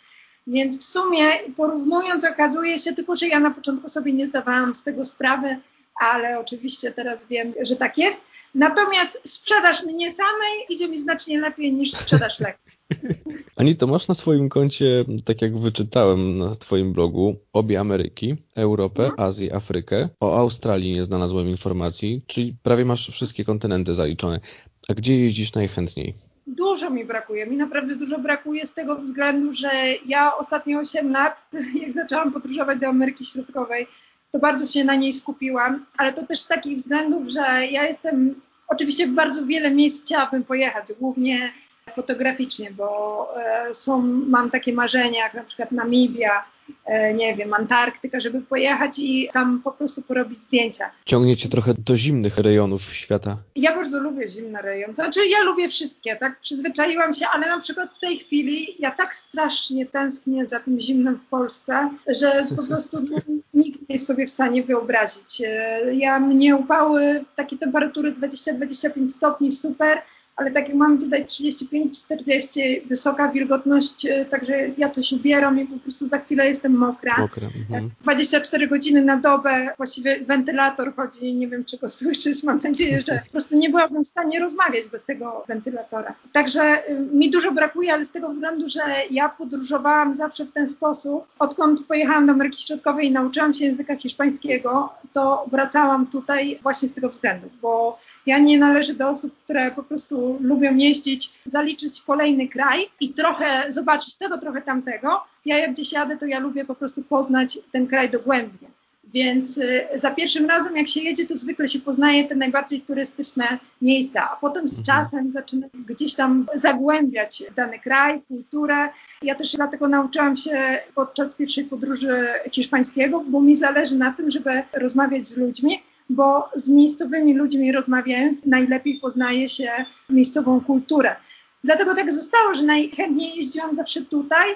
Więc 0.47 0.79
w 0.79 0.91
sumie 0.91 1.25
porównując 1.57 2.25
okazuje 2.25 2.79
się 2.79 2.93
tylko, 2.93 3.17
że 3.17 3.27
ja 3.27 3.41
na 3.41 3.51
początku 3.51 3.89
sobie 3.89 4.13
nie 4.13 4.27
zdawałam 4.27 4.75
z 4.75 4.83
tego 4.83 5.05
sprawy, 5.05 5.57
ale 6.01 6.39
oczywiście 6.39 6.93
teraz 6.93 7.27
wiem, 7.27 7.53
że 7.61 7.77
tak 7.77 7.99
jest. 7.99 8.21
Natomiast 8.55 9.21
sprzedaż 9.25 9.83
mnie 9.83 10.13
samej 10.13 10.67
idzie 10.69 10.89
mi 10.89 10.99
znacznie 10.99 11.41
lepiej 11.41 11.73
niż 11.73 11.93
sprzedaż 11.93 12.41
leków. 12.41 12.73
Ani 13.57 13.77
to 13.77 13.87
masz 13.87 14.09
na 14.09 14.15
swoim 14.15 14.49
koncie, 14.49 15.05
tak 15.25 15.43
jak 15.43 15.59
wyczytałem 15.59 16.39
na 16.39 16.55
twoim 16.55 16.93
blogu, 16.93 17.37
obie 17.53 17.81
Ameryki, 17.81 18.37
Europę, 18.57 19.03
mhm. 19.03 19.29
Azję, 19.29 19.55
Afrykę. 19.55 20.09
O 20.21 20.39
Australii 20.39 20.93
nie 20.93 21.05
znalazłem 21.05 21.49
informacji, 21.49 22.23
czyli 22.27 22.57
prawie 22.63 22.85
masz 22.85 23.11
wszystkie 23.11 23.45
kontynenty 23.45 23.95
zaliczone. 23.95 24.41
A 24.89 24.95
gdzie 24.95 25.21
jeździsz 25.21 25.55
najchętniej? 25.55 26.15
Dużo 26.47 26.91
mi 26.91 27.05
brakuje. 27.05 27.47
Mi 27.47 27.57
naprawdę 27.57 27.97
dużo 27.97 28.19
brakuje 28.19 28.67
z 28.67 28.75
tego 28.75 29.01
względu, 29.01 29.53
że 29.53 29.71
ja 30.07 30.37
ostatnie 30.37 30.79
8 30.79 31.11
lat, 31.11 31.49
jak 31.83 31.93
zaczęłam 31.93 32.33
podróżować 32.33 32.79
do 32.79 32.87
Ameryki 32.87 33.25
Środkowej, 33.25 33.87
to 34.33 34.39
bardzo 34.39 34.67
się 34.67 34.85
na 34.85 34.95
niej 34.95 35.13
skupiłam, 35.13 35.87
ale 35.97 36.13
to 36.13 36.27
też 36.27 36.41
z 36.41 36.49
takich 36.49 36.77
względów, 36.77 37.29
że 37.29 37.67
ja 37.71 37.85
jestem, 37.85 38.41
oczywiście 38.69 39.07
w 39.07 39.15
bardzo 39.15 39.47
wiele 39.47 39.71
miejsc 39.71 40.03
chciałabym 40.03 40.45
pojechać, 40.45 40.87
głównie 41.01 41.53
fotograficznie, 41.91 42.71
bo 42.71 43.29
e, 43.37 43.75
są, 43.75 44.03
mam 44.03 44.51
takie 44.51 44.73
marzenia, 44.73 45.19
jak 45.19 45.35
na 45.35 45.45
przykład 45.45 45.73
Namibia, 45.73 46.45
e, 46.85 47.15
nie 47.15 47.35
wiem, 47.37 47.55
Antarktyka, 47.55 48.21
żeby 48.21 48.41
pojechać 48.41 48.99
i 48.99 49.29
tam 49.33 49.61
po 49.63 49.73
prostu 49.73 50.03
porobić 50.03 50.43
zdjęcia. 50.43 50.91
Ciągniecie 51.07 51.49
trochę 51.49 51.75
do 51.75 51.97
zimnych 51.97 52.39
rejonów 52.39 52.83
świata. 52.95 53.37
Ja 53.57 53.77
bardzo 53.77 54.01
lubię 54.01 54.29
zimne 54.29 54.63
rejony. 54.63 54.95
Znaczy 54.95 55.27
ja 55.27 55.43
lubię 55.43 55.69
wszystkie, 55.69 56.17
tak? 56.17 56.41
Przyzwyczaiłam 56.41 57.15
się, 57.15 57.27
ale 57.33 57.49
na 57.49 57.61
przykład 57.61 57.91
w 57.91 57.99
tej 57.99 58.19
chwili 58.19 58.67
ja 58.79 58.91
tak 58.91 59.15
strasznie 59.15 59.87
tęsknię 59.87 60.49
za 60.49 60.61
tym 60.61 60.81
zimnym 60.81 61.21
w 61.21 61.27
Polsce, 61.27 61.91
że 62.21 62.47
po 62.57 62.63
prostu 62.63 63.01
no, 63.11 63.19
nikt 63.55 63.81
nie 63.81 63.95
jest 63.95 64.07
sobie 64.07 64.27
w 64.27 64.31
stanie 64.31 64.63
wyobrazić. 64.63 65.43
E, 65.47 65.81
ja 65.95 66.21
mnie 66.21 66.57
upały 66.57 67.25
takie 67.37 67.59
temperatury 67.59 68.13
20-25 68.13 69.09
stopni, 69.09 69.53
super, 69.53 70.03
ale 70.43 70.51
tak 70.51 70.69
jak 70.69 70.77
mam 70.77 70.99
tutaj 70.99 71.25
35-40, 71.25 72.89
wysoka 72.89 73.33
wilgotność, 73.33 74.07
e, 74.07 74.25
także 74.25 74.55
ja 74.79 74.91
coś 74.91 75.13
ubieram 75.13 75.61
i 75.61 75.67
po 75.67 75.79
prostu 75.79 76.09
za 76.09 76.19
chwilę 76.19 76.49
jestem 76.49 76.73
mokra. 76.73 77.17
mokra 77.19 77.47
mhm. 77.47 77.91
24 78.01 78.69
godziny 78.69 79.05
na 79.05 79.17
dobę, 79.17 79.69
właściwie 79.77 80.21
wentylator 80.21 80.95
chodzi, 80.95 81.35
nie 81.35 81.49
wiem 81.49 81.65
czy 81.65 81.79
go 81.79 81.91
słyszysz, 81.99 82.43
mam 82.43 82.61
nadzieję, 82.65 83.03
że 83.09 83.23
po 83.27 83.33
prostu 83.33 83.57
nie 83.57 83.71
byłabym 83.71 84.05
w 84.05 84.07
stanie 84.07 84.41
rozmawiać 84.41 84.89
bez 84.89 85.05
tego 85.05 85.45
wentylatora. 85.49 86.15
Także 86.33 86.91
y, 86.91 86.95
mi 87.13 87.31
dużo 87.31 87.53
brakuje, 87.53 87.93
ale 87.93 88.05
z 88.05 88.11
tego 88.11 88.29
względu, 88.29 88.69
że 88.69 88.81
ja 89.11 89.29
podróżowałam 89.29 90.15
zawsze 90.15 90.45
w 90.45 90.53
ten 90.53 90.69
sposób, 90.69 91.25
odkąd 91.39 91.87
pojechałam 91.87 92.27
do 92.27 92.33
Ameryki 92.33 92.67
Środkowej 92.67 93.07
i 93.07 93.13
nauczyłam 93.13 93.55
się 93.55 93.65
języka 93.65 93.97
hiszpańskiego, 93.97 94.93
to 95.13 95.47
wracałam 95.53 96.07
tutaj 96.07 96.59
właśnie 96.63 96.89
z 96.89 96.95
tego 96.95 97.09
względu, 97.09 97.49
bo 97.63 97.99
ja 98.27 98.39
nie 98.39 98.59
należę 98.59 98.95
do 98.95 99.11
osób, 99.11 99.33
które 99.45 99.71
po 99.71 99.83
prostu 99.83 100.32
lubią 100.41 100.77
jeździć, 100.77 101.33
zaliczyć 101.47 102.03
kolejny 102.03 102.49
kraj 102.49 102.87
i 103.01 103.09
trochę 103.09 103.73
zobaczyć 103.73 104.17
tego, 104.17 104.39
trochę 104.39 104.63
tamtego. 104.63 105.21
Ja 105.45 105.59
jak 105.59 105.73
gdzieś 105.73 105.93
jadę, 105.93 106.17
to 106.17 106.27
ja 106.27 106.41
lubię 106.41 106.65
po 106.65 106.75
prostu 106.75 107.03
poznać 107.03 107.59
ten 107.73 107.87
kraj 107.87 108.11
dogłębnie. 108.11 108.69
Więc 109.15 109.59
y, 109.59 109.89
za 109.95 110.11
pierwszym 110.11 110.47
razem, 110.47 110.77
jak 110.77 110.89
się 110.89 111.01
jedzie, 111.01 111.27
to 111.27 111.37
zwykle 111.37 111.69
się 111.69 111.81
poznaje 111.81 112.25
te 112.25 112.35
najbardziej 112.35 112.81
turystyczne 112.81 113.59
miejsca, 113.83 114.31
a 114.31 114.37
potem 114.37 114.69
z 114.69 114.79
mhm. 114.79 114.85
czasem 114.85 115.33
zaczyna 115.33 115.67
gdzieś 115.87 116.15
tam 116.15 116.47
zagłębiać 116.55 117.45
dany 117.57 117.79
kraj, 117.79 118.23
kulturę. 118.29 118.89
Ja 119.23 119.35
też 119.35 119.53
dlatego 119.53 119.89
nauczyłam 119.89 120.37
się 120.37 120.79
podczas 120.95 121.35
pierwszej 121.35 121.65
podróży 121.65 122.27
hiszpańskiego, 122.53 123.25
bo 123.29 123.41
mi 123.41 123.57
zależy 123.57 123.99
na 123.99 124.13
tym, 124.13 124.31
żeby 124.31 124.63
rozmawiać 124.73 125.29
z 125.29 125.37
ludźmi, 125.37 125.83
bo 126.15 126.45
z 126.57 126.69
miejscowymi 126.69 127.35
ludźmi 127.35 127.73
rozmawiając 127.73 128.47
najlepiej 128.47 128.99
poznaje 129.01 129.49
się 129.49 129.71
miejscową 130.11 130.61
kulturę. 130.61 131.17
Dlatego 131.65 131.95
tak 131.95 132.13
zostało, 132.13 132.55
że 132.55 132.63
najchętniej 132.63 133.37
jeździłam 133.37 133.75
zawsze 133.75 134.03
tutaj, 134.03 134.49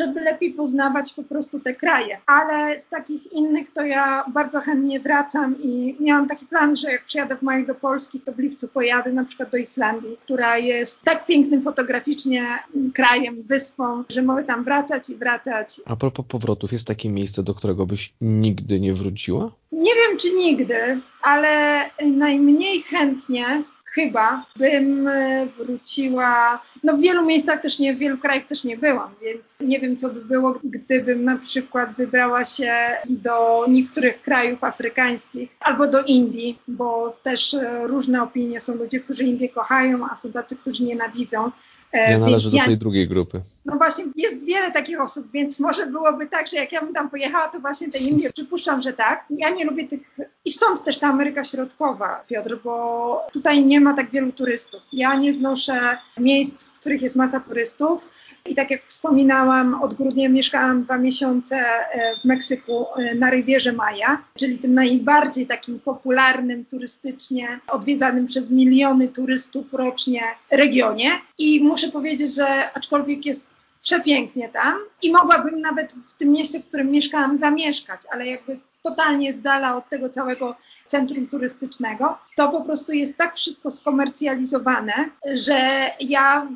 żeby 0.00 0.20
lepiej 0.20 0.50
poznawać 0.52 1.12
po 1.12 1.22
prostu 1.22 1.60
te 1.60 1.74
kraje. 1.74 2.20
Ale 2.26 2.80
z 2.80 2.88
takich 2.88 3.32
innych 3.32 3.70
to 3.70 3.82
ja 3.82 4.24
bardzo 4.32 4.60
chętnie 4.60 5.00
wracam 5.00 5.56
i 5.62 5.96
miałam 6.00 6.28
taki 6.28 6.46
plan, 6.46 6.76
że 6.76 6.90
jak 6.90 7.04
przyjadę 7.04 7.36
w 7.36 7.42
maju 7.42 7.66
do 7.66 7.74
Polski, 7.74 8.20
to 8.20 8.32
w 8.32 8.38
lipcu 8.38 8.68
pojadę 8.68 9.12
na 9.12 9.24
przykład 9.24 9.50
do 9.50 9.58
Islandii, 9.58 10.16
która 10.20 10.58
jest 10.58 11.02
tak 11.02 11.26
pięknym 11.26 11.62
fotograficznie 11.62 12.46
krajem, 12.94 13.42
wyspą, 13.42 14.04
że 14.08 14.22
mogę 14.22 14.44
tam 14.44 14.64
wracać 14.64 15.10
i 15.10 15.16
wracać. 15.16 15.80
A 15.86 15.96
propos 15.96 16.26
powrotów, 16.28 16.72
jest 16.72 16.86
takie 16.86 17.08
miejsce, 17.08 17.42
do 17.42 17.54
którego 17.54 17.86
byś 17.86 18.14
nigdy 18.20 18.80
nie 18.80 18.94
wróciła? 18.94 19.50
Nie 19.72 19.92
wiem, 19.94 20.18
czy 20.18 20.34
nigdy, 20.34 21.00
ale 21.22 21.82
najmniej 22.02 22.82
chętnie 22.82 23.64
chyba 23.94 24.44
bym 24.56 25.08
e, 25.08 25.46
wróciła. 25.46 26.62
No 26.82 26.96
w 26.96 27.00
wielu 27.00 27.26
miejscach 27.26 27.62
też 27.62 27.78
nie, 27.78 27.94
w 27.94 27.98
wielu 27.98 28.18
krajach 28.18 28.44
też 28.44 28.64
nie 28.64 28.76
byłam, 28.76 29.10
więc 29.22 29.56
nie 29.60 29.80
wiem, 29.80 29.96
co 29.96 30.08
by 30.08 30.24
było, 30.24 30.60
gdybym 30.64 31.24
na 31.24 31.36
przykład 31.36 31.96
wybrała 31.96 32.44
się 32.44 32.74
do 33.08 33.64
niektórych 33.68 34.22
krajów 34.22 34.64
afrykańskich 34.64 35.50
albo 35.60 35.86
do 35.86 36.02
Indii, 36.02 36.58
bo 36.68 37.16
też 37.22 37.54
e, 37.54 37.86
różne 37.86 38.22
opinie 38.22 38.60
są 38.60 38.74
ludzie, 38.74 39.00
którzy 39.00 39.24
Indię 39.24 39.48
kochają, 39.48 40.06
a 40.10 40.16
są 40.16 40.32
tacy, 40.32 40.56
którzy 40.56 40.84
nienawidzą. 40.84 41.50
E, 41.94 42.12
ja 42.12 42.18
należę 42.18 42.50
do 42.50 42.64
tej 42.64 42.78
drugiej 42.78 43.08
grupy. 43.08 43.40
No 43.64 43.76
właśnie, 43.76 44.04
jest 44.16 44.44
wiele 44.44 44.72
takich 44.72 45.00
osób, 45.00 45.30
więc 45.32 45.60
może 45.60 45.86
byłoby 45.86 46.26
tak, 46.26 46.48
że 46.48 46.56
jak 46.56 46.72
ja 46.72 46.80
bym 46.80 46.94
tam 46.94 47.10
pojechała, 47.10 47.48
to 47.48 47.60
właśnie 47.60 47.90
te 47.90 47.98
Indie, 47.98 48.32
przypuszczam, 48.32 48.82
że 48.82 48.92
tak. 48.92 49.24
Ja 49.30 49.50
nie 49.50 49.64
lubię 49.64 49.88
tych, 49.88 50.00
i 50.44 50.50
stąd 50.50 50.84
też 50.84 50.98
ta 50.98 51.08
Ameryka 51.08 51.44
Środkowa, 51.44 52.24
Piotr, 52.28 52.58
bo 52.64 53.26
tutaj 53.32 53.64
nie 53.64 53.80
ma 53.80 53.94
tak 53.94 54.10
wielu 54.10 54.32
turystów. 54.32 54.82
Ja 54.92 55.14
nie 55.14 55.32
znoszę 55.32 55.98
miejsc, 56.18 56.64
w 56.64 56.73
których 56.84 57.02
jest 57.02 57.16
masa 57.16 57.40
turystów. 57.40 58.10
I 58.46 58.54
tak 58.54 58.70
jak 58.70 58.86
wspominałam, 58.86 59.82
od 59.82 59.94
grudnia 59.94 60.28
mieszkałam 60.28 60.82
dwa 60.82 60.98
miesiące 60.98 61.56
e, 61.56 62.16
w 62.20 62.24
Meksyku 62.24 62.86
e, 62.96 63.14
na 63.14 63.30
Rywierze 63.30 63.72
Maja, 63.72 64.22
czyli 64.38 64.58
tym 64.58 64.74
najbardziej 64.74 65.46
takim 65.46 65.80
popularnym 65.80 66.64
turystycznie, 66.64 67.60
odwiedzanym 67.68 68.26
przez 68.26 68.50
miliony 68.50 69.08
turystów 69.08 69.72
rocznie 69.72 70.22
regionie. 70.52 71.10
I 71.38 71.64
muszę 71.64 71.88
powiedzieć, 71.88 72.34
że 72.34 72.72
aczkolwiek 72.74 73.26
jest 73.26 73.50
przepięknie 73.82 74.48
tam 74.48 74.78
i 75.02 75.12
mogłabym 75.12 75.60
nawet 75.60 75.92
w 75.92 76.16
tym 76.16 76.28
mieście, 76.28 76.60
w 76.60 76.68
którym 76.68 76.90
mieszkałam, 76.90 77.38
zamieszkać, 77.38 78.00
ale 78.12 78.26
jakby 78.26 78.58
totalnie 78.84 79.32
z 79.32 79.40
dala 79.40 79.76
od 79.76 79.88
tego 79.88 80.08
całego 80.08 80.56
centrum 80.86 81.26
turystycznego, 81.26 82.18
to 82.36 82.48
po 82.48 82.60
prostu 82.60 82.92
jest 82.92 83.16
tak 83.16 83.36
wszystko 83.36 83.70
skomercjalizowane, 83.70 84.92
że 85.34 85.90
ja 86.00 86.48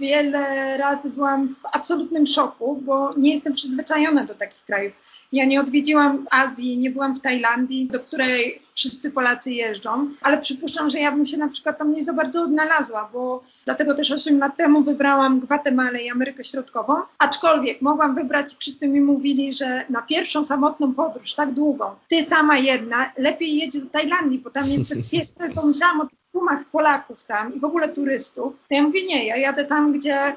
wiele 0.00 0.76
razy 0.78 1.10
byłam 1.10 1.48
w 1.48 1.66
absolutnym 1.72 2.26
szoku, 2.26 2.82
bo 2.84 3.10
nie 3.16 3.34
jestem 3.34 3.52
przyzwyczajona 3.52 4.24
do 4.24 4.34
takich 4.34 4.64
krajów. 4.64 4.92
Ja 5.32 5.44
nie 5.44 5.60
odwiedziłam 5.60 6.26
Azji, 6.30 6.78
nie 6.78 6.90
byłam 6.90 7.16
w 7.16 7.20
Tajlandii, 7.20 7.86
do 7.86 8.00
której 8.00 8.62
wszyscy 8.74 9.10
Polacy 9.10 9.50
jeżdżą, 9.50 10.10
ale 10.22 10.38
przypuszczam, 10.38 10.90
że 10.90 10.98
ja 10.98 11.12
bym 11.12 11.26
się 11.26 11.36
na 11.36 11.48
przykład 11.48 11.78
tam 11.78 11.94
nie 11.94 12.04
za 12.04 12.12
bardzo 12.12 12.42
odnalazła, 12.42 13.10
bo 13.12 13.42
dlatego 13.64 13.94
też 13.94 14.10
8 14.10 14.38
lat 14.38 14.56
temu 14.56 14.82
wybrałam 14.82 15.40
Gwatemalę 15.40 16.02
i 16.02 16.10
Amerykę 16.10 16.44
Środkową, 16.44 16.94
aczkolwiek 17.18 17.82
mogłam 17.82 18.14
wybrać, 18.14 18.56
wszyscy 18.58 18.88
mi 18.88 19.00
mówili, 19.00 19.54
że 19.54 19.84
na 19.90 20.02
pierwszą 20.02 20.44
samotną 20.44 20.94
podróż, 20.94 21.34
tak 21.34 21.52
długą, 21.52 21.84
ty 22.08 22.24
sama 22.24 22.58
jedna, 22.58 23.12
lepiej 23.16 23.56
jedzie 23.56 23.80
do 23.80 23.90
Tajlandii, 23.90 24.38
bo 24.38 24.50
tam 24.50 24.68
jest 24.68 24.88
bezpieczne, 24.88 25.50
pomyślałam 25.54 26.00
o 26.00 26.08
tłumach 26.32 26.64
Polaków 26.64 27.24
tam 27.24 27.54
i 27.54 27.60
w 27.60 27.64
ogóle 27.64 27.88
turystów. 27.88 28.54
To 28.68 28.74
ja 28.74 28.82
mówię, 28.82 29.06
nie, 29.06 29.26
ja 29.26 29.36
jadę 29.36 29.64
tam, 29.64 29.92
gdzie 29.92 30.36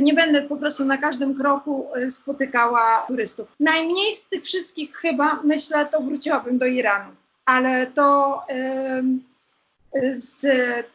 nie 0.00 0.14
będę 0.14 0.42
po 0.42 0.56
prostu 0.56 0.84
na 0.84 0.98
każdym 0.98 1.34
kroku 1.34 1.86
y, 1.96 2.10
spotykała 2.10 3.04
turystów. 3.08 3.52
Najmniej 3.60 4.14
z 4.14 4.28
tych 4.28 4.44
wszystkich 4.44 4.96
chyba, 4.96 5.40
myślę, 5.44 5.86
to 5.86 6.00
wróciłabym 6.00 6.58
do 6.58 6.66
Iranu, 6.66 7.12
ale 7.44 7.86
to 7.86 8.40
z 10.16 10.46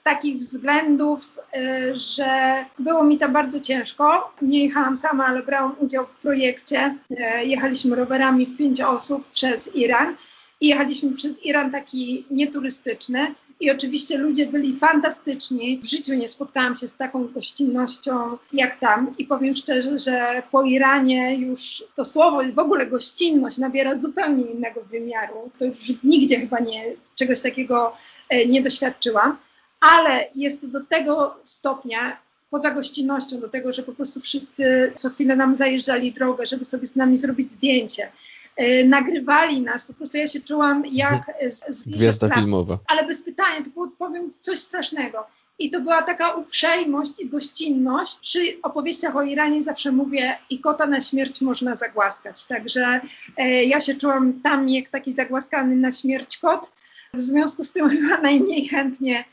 takich 0.03 0.37
względów, 0.37 1.39
y, 1.57 1.95
że 1.95 2.65
było 2.79 3.03
mi 3.03 3.17
to 3.17 3.29
bardzo 3.29 3.59
ciężko. 3.59 4.33
Nie 4.41 4.63
jechałam 4.63 4.97
sama, 4.97 5.25
ale 5.25 5.43
brałam 5.43 5.75
udział 5.79 6.07
w 6.07 6.15
projekcie. 6.15 6.95
Jechaliśmy 7.43 7.95
rowerami 7.95 8.45
w 8.45 8.57
pięć 8.57 8.81
osób 8.81 9.29
przez 9.29 9.75
Iran 9.75 10.15
i 10.61 10.67
jechaliśmy 10.67 11.11
przez 11.11 11.45
Iran 11.45 11.71
taki 11.71 12.25
nieturystyczny 12.31 13.35
i 13.59 13.71
oczywiście 13.71 14.17
ludzie 14.17 14.47
byli 14.47 14.75
fantastyczni. 14.75 15.79
W 15.83 15.85
życiu 15.85 16.13
nie 16.13 16.29
spotkałam 16.29 16.75
się 16.75 16.87
z 16.87 16.95
taką 16.95 17.27
gościnnością 17.27 18.37
jak 18.53 18.79
tam. 18.79 19.13
I 19.17 19.25
powiem 19.25 19.55
szczerze, 19.55 19.99
że 19.99 20.43
po 20.51 20.63
Iranie 20.63 21.35
już 21.37 21.83
to 21.95 22.05
słowo, 22.05 22.41
w 22.53 22.59
ogóle 22.59 22.87
gościnność 22.87 23.57
nabiera 23.57 23.95
zupełnie 23.95 24.43
innego 24.43 24.81
wymiaru. 24.81 25.51
To 25.59 25.65
już 25.65 25.79
nigdzie 26.03 26.39
chyba 26.39 26.59
nie, 26.59 26.83
czegoś 27.15 27.41
takiego 27.41 27.93
e, 28.29 28.45
nie 28.45 28.61
doświadczyłam. 28.61 29.37
Ale 29.79 30.27
jest 30.35 30.61
to 30.61 30.67
do 30.67 30.83
tego 30.83 31.39
stopnia, 31.43 32.17
poza 32.49 32.71
gościnnością, 32.71 33.39
do 33.39 33.49
tego, 33.49 33.71
że 33.71 33.83
po 33.83 33.93
prostu 33.93 34.19
wszyscy 34.19 34.93
co 34.99 35.09
chwilę 35.09 35.35
nam 35.35 35.55
zajeżdżali 35.55 36.11
drogę, 36.11 36.45
żeby 36.45 36.65
sobie 36.65 36.87
z 36.87 36.95
nami 36.95 37.17
zrobić 37.17 37.51
zdjęcie. 37.51 38.11
E, 38.59 38.83
nagrywali 38.83 39.61
nas, 39.61 39.85
po 39.85 39.93
prostu 39.93 40.17
ja 40.17 40.27
się 40.27 40.41
czułam 40.41 40.83
jak 40.91 41.31
z, 41.49 41.77
z 41.77 41.87
Gwiazda 41.87 42.29
filmowa. 42.29 42.77
Ale 42.87 43.07
bez 43.07 43.21
pytania, 43.21 43.61
to 43.63 43.69
było, 43.69 43.87
powiem, 43.87 44.33
coś 44.39 44.59
strasznego. 44.59 45.27
I 45.59 45.71
to 45.71 45.81
była 45.81 46.01
taka 46.01 46.31
uprzejmość 46.31 47.11
i 47.19 47.29
gościnność. 47.29 48.19
Przy 48.19 48.39
opowieściach 48.63 49.15
o 49.15 49.23
Iranie 49.23 49.63
zawsze 49.63 49.91
mówię, 49.91 50.35
i 50.49 50.59
kota 50.59 50.85
na 50.85 51.01
śmierć 51.01 51.41
można 51.41 51.75
zagłaskać. 51.75 52.45
Także 52.45 53.01
e, 53.37 53.63
ja 53.63 53.79
się 53.79 53.95
czułam 53.95 54.41
tam 54.41 54.69
jak 54.69 54.89
taki 54.89 55.13
zagłaskany 55.13 55.75
na 55.75 55.91
śmierć 55.91 56.37
kot. 56.37 56.71
W 57.13 57.21
związku 57.21 57.63
z 57.63 57.71
tym 57.71 57.89
chyba 57.99 58.17
najmniej 58.17 58.67
chętnie 58.67 59.25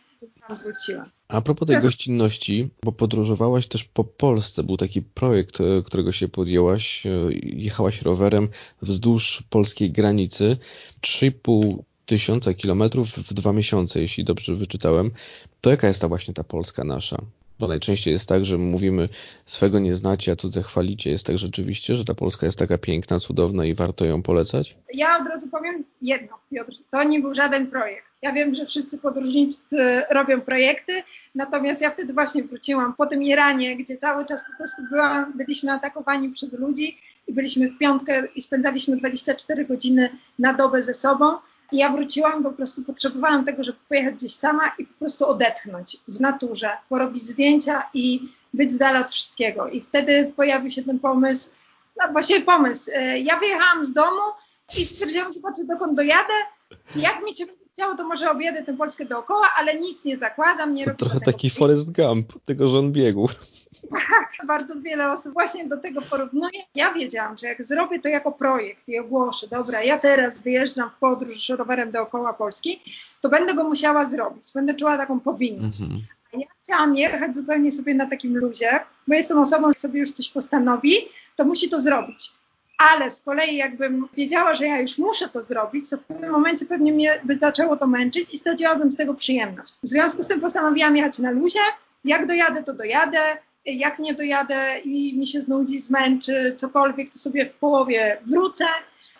tam 0.49 0.57
wróciłam. 0.57 1.11
A 1.29 1.41
propos 1.41 1.69
tej 1.69 1.81
gościnności, 1.89 2.69
bo 2.85 2.93
podróżowałaś 2.93 3.67
też 3.67 3.85
po 3.85 4.05
Polsce, 4.05 4.63
był 4.63 4.77
taki 4.77 5.03
projekt, 5.03 5.61
e, 5.61 5.83
którego 5.83 6.13
się 6.13 6.29
podjęłaś, 6.29 7.07
e, 7.07 7.11
jechałaś 7.43 8.03
rowerem 8.03 8.49
wzdłuż 8.83 9.43
polskiej 9.51 9.93
granicy, 9.93 10.57
3,5 11.01 11.83
tysiąca 12.07 12.55
kilometrów 12.55 13.09
w 13.09 13.35
dwa 13.35 13.53
miesiące, 13.53 14.01
jeśli 14.01 14.25
dobrze 14.25 14.55
wyczytałem. 14.55 15.11
To 15.61 15.71
jaka 15.71 15.89
jest 15.89 16.01
ta 16.01 16.09
właśnie 16.09 16.35
ta 16.35 16.45
Polska 16.45 16.85
nasza? 16.85 17.23
Bo 17.59 17.69
najczęściej 17.69 18.12
jest 18.12 18.29
tak, 18.29 18.45
że 18.45 18.59
mówimy 18.59 19.09
swego 19.47 19.79
nie 19.79 19.95
znacie, 19.95 20.33
a 20.33 20.37
cudze 20.37 20.62
chwalicie. 20.62 21.11
Jest 21.11 21.27
tak 21.27 21.38
rzeczywiście, 21.38 21.95
że 21.95 22.05
ta 22.05 22.14
Polska 22.14 22.47
jest 22.47 22.59
taka 22.59 22.79
piękna, 22.79 23.19
cudowna 23.19 23.64
i 23.64 23.75
warto 23.75 24.05
ją 24.05 24.23
polecać? 24.23 24.77
Ja 24.95 25.19
od 25.21 25.27
razu 25.27 25.49
powiem 25.49 25.85
jedno, 26.03 26.38
Piotr, 26.51 26.73
to 26.90 27.05
nie 27.05 27.21
był 27.21 27.35
żaden 27.35 27.66
projekt. 27.66 28.07
Ja 28.23 28.33
wiem, 28.33 28.55
że 28.55 28.66
wszyscy 28.66 28.99
podróżnicy 28.99 30.03
robią 30.11 30.40
projekty, 30.40 31.03
natomiast 31.35 31.81
ja 31.81 31.90
wtedy 31.90 32.14
właśnie 32.14 32.45
wróciłam 32.45 32.95
po 32.95 33.07
tym 33.07 33.23
Iranie, 33.23 33.77
gdzie 33.77 33.97
cały 33.97 34.27
czas 34.27 34.45
po 34.51 34.57
prostu 34.57 34.83
byłam, 34.90 35.33
byliśmy 35.38 35.73
atakowani 35.73 36.31
przez 36.31 36.53
ludzi 36.59 36.99
i 37.29 37.33
byliśmy 37.33 37.71
w 37.71 37.79
piątkę 37.79 38.23
i 38.35 38.42
spędzaliśmy 38.42 38.97
24 38.97 39.64
godziny 39.64 40.11
na 40.38 40.55
dobę 40.55 40.83
ze 40.83 40.95
sobą. 40.95 41.25
I 41.73 41.77
ja 41.77 41.93
wróciłam, 41.93 42.43
po 42.43 42.53
prostu 42.53 42.83
potrzebowałam 42.83 43.45
tego, 43.45 43.65
żeby 43.65 43.79
pojechać 43.89 44.15
gdzieś 44.15 44.35
sama 44.35 44.73
i 44.79 44.87
po 44.87 44.99
prostu 44.99 45.27
odetchnąć 45.27 45.97
w 46.09 46.21
naturze, 46.21 46.71
porobić 46.89 47.23
zdjęcia 47.23 47.83
i 47.95 48.29
być 48.55 48.73
z 48.73 48.79
dala 48.79 49.01
od 49.01 49.11
wszystkiego. 49.11 49.69
I 49.69 49.81
wtedy 49.81 50.33
pojawił 50.37 50.71
się 50.71 50.83
ten 50.83 50.99
pomysł, 50.99 51.51
no 52.01 52.13
właściwie 52.13 52.41
pomysł. 52.41 52.91
E, 52.95 53.19
ja 53.19 53.39
wyjechałam 53.39 53.85
z 53.85 53.93
domu 53.93 54.23
i 54.79 54.85
stwierdziłam, 54.85 55.35
że 55.35 55.41
patrzę 55.41 55.65
dokąd 55.65 55.97
dojadę. 55.97 56.35
Jak 56.97 57.25
mi 57.25 57.35
się 57.35 57.45
chciało, 57.73 57.97
to 57.97 58.09
może 58.09 58.31
objadę 58.31 58.63
tę 58.63 58.77
Polskę 58.77 59.05
dookoła, 59.05 59.51
ale 59.59 59.79
nic 59.79 60.05
nie 60.05 60.19
zakładam, 60.19 60.75
nie 60.75 60.85
to 60.85 60.91
robię 60.91 61.05
Trochę 61.05 61.21
taki 61.21 61.51
Forest 61.51 61.93
Gump, 61.93 62.33
tego, 62.45 62.69
że 62.69 62.79
on 62.79 62.93
biegł. 62.93 63.29
Tak, 63.90 64.46
bardzo 64.46 64.81
wiele 64.81 65.12
osób 65.12 65.33
właśnie 65.33 65.66
do 65.66 65.77
tego 65.77 66.03
porównuje. 66.03 66.61
Ja 66.75 66.92
wiedziałam, 66.92 67.37
że 67.37 67.46
jak 67.46 67.64
zrobię 67.64 67.99
to 67.99 68.09
jako 68.09 68.33
projekt 68.33 68.88
i 68.88 68.99
ogłoszę, 68.99 69.46
dobra, 69.49 69.83
ja 69.83 69.99
teraz 69.99 70.42
wyjeżdżam 70.42 70.90
w 70.90 70.99
podróż 70.99 71.49
rowerem 71.49 71.90
dookoła 71.90 72.33
Polski, 72.33 72.83
to 73.20 73.29
będę 73.29 73.55
go 73.55 73.64
musiała 73.64 74.05
zrobić. 74.05 74.53
Będę 74.55 74.75
czuła 74.75 74.96
taką 74.96 75.20
powinność. 75.20 75.81
Mhm. 75.81 76.01
A 76.35 76.38
ja 76.38 76.46
chciałam 76.62 76.96
jechać 76.96 77.35
zupełnie 77.35 77.72
sobie 77.72 77.94
na 77.94 78.07
takim 78.07 78.37
luzie, 78.37 78.81
bo 79.09 79.14
jestem 79.14 79.38
osobą, 79.38 79.72
że 79.72 79.79
sobie 79.79 80.01
już 80.01 80.12
coś 80.12 80.29
postanowi, 80.29 80.94
to 81.37 81.44
musi 81.44 81.70
to 81.70 81.81
zrobić. 81.81 82.33
Ale 82.79 83.11
z 83.11 83.22
kolei 83.22 83.57
jakbym 83.57 84.09
wiedziała, 84.16 84.55
że 84.55 84.66
ja 84.66 84.81
już 84.81 84.99
muszę 84.99 85.29
to 85.29 85.42
zrobić, 85.42 85.90
to 85.90 85.96
w 85.96 86.05
pewnym 86.05 86.31
momencie 86.31 86.66
pewnie 86.66 86.92
mnie 86.92 87.20
by 87.25 87.35
zaczęło 87.35 87.77
to 87.77 87.87
męczyć 87.87 88.35
i 88.35 88.38
straciłabym 88.38 88.90
z 88.90 88.96
tego 88.96 89.14
przyjemność. 89.14 89.75
W 89.83 89.88
związku 89.88 90.22
z 90.22 90.29
tym 90.29 90.40
postanowiłam 90.40 90.96
jechać 90.96 91.18
na 91.18 91.31
luzie. 91.31 91.61
Jak 92.05 92.27
dojadę, 92.27 92.62
to 92.62 92.75
dojadę 92.75 93.18
jak 93.67 93.99
nie 93.99 94.15
dojadę 94.15 94.79
i 94.85 95.19
mi 95.19 95.27
się 95.27 95.41
znudzi, 95.41 95.81
zmęczy, 95.81 96.55
cokolwiek, 96.57 97.13
to 97.13 97.19
sobie 97.19 97.47
w 97.47 97.53
połowie 97.53 98.19
wrócę. 98.27 98.65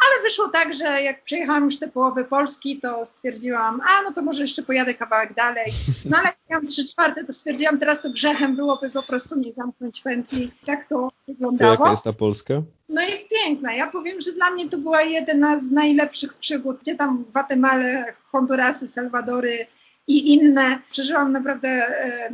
Ale 0.01 0.23
wyszło 0.23 0.49
tak, 0.49 0.75
że 0.75 1.03
jak 1.03 1.23
przejechałam 1.23 1.65
już 1.65 1.79
tę 1.79 1.89
połowę 1.89 2.25
Polski, 2.25 2.81
to 2.81 3.07
stwierdziłam, 3.07 3.81
a 3.81 4.03
no 4.03 4.13
to 4.13 4.23
może 4.23 4.43
jeszcze 4.43 4.63
pojadę 4.63 4.95
kawałek 4.95 5.35
dalej. 5.35 5.73
No 6.05 6.17
ale 6.19 6.27
jak 6.27 6.37
miałam 6.51 6.67
trzy 6.67 6.85
czwarte, 6.85 7.25
to 7.25 7.33
stwierdziłam, 7.33 7.79
teraz 7.79 8.03
to 8.03 8.11
grzechem 8.11 8.57
byłoby 8.57 8.91
po 8.91 9.03
prostu 9.03 9.39
nie 9.39 9.53
zamknąć 9.53 10.01
pętli. 10.01 10.53
Tak 10.67 10.89
to 10.89 11.09
wyglądało. 11.29 11.77
To 11.77 11.83
jaka 11.83 11.91
jest 11.91 12.03
ta 12.03 12.13
Polska? 12.13 12.55
No 12.89 13.03
jest 13.03 13.29
piękna. 13.29 13.75
Ja 13.75 13.87
powiem, 13.91 14.21
że 14.21 14.33
dla 14.33 14.51
mnie 14.51 14.69
to 14.69 14.79
była 14.79 15.03
jedna 15.03 15.61
z 15.61 15.71
najlepszych 15.71 16.35
przygód. 16.35 16.79
Gdzie 16.81 16.95
tam 16.95 17.19
w 17.19 17.31
Gwatemale, 17.31 18.13
Hondurasy, 18.25 18.89
Salwadory 18.89 19.67
i 20.07 20.35
inne. 20.35 20.79
Przeżyłam 20.91 21.33
naprawdę 21.33 21.69
e, 21.69 22.31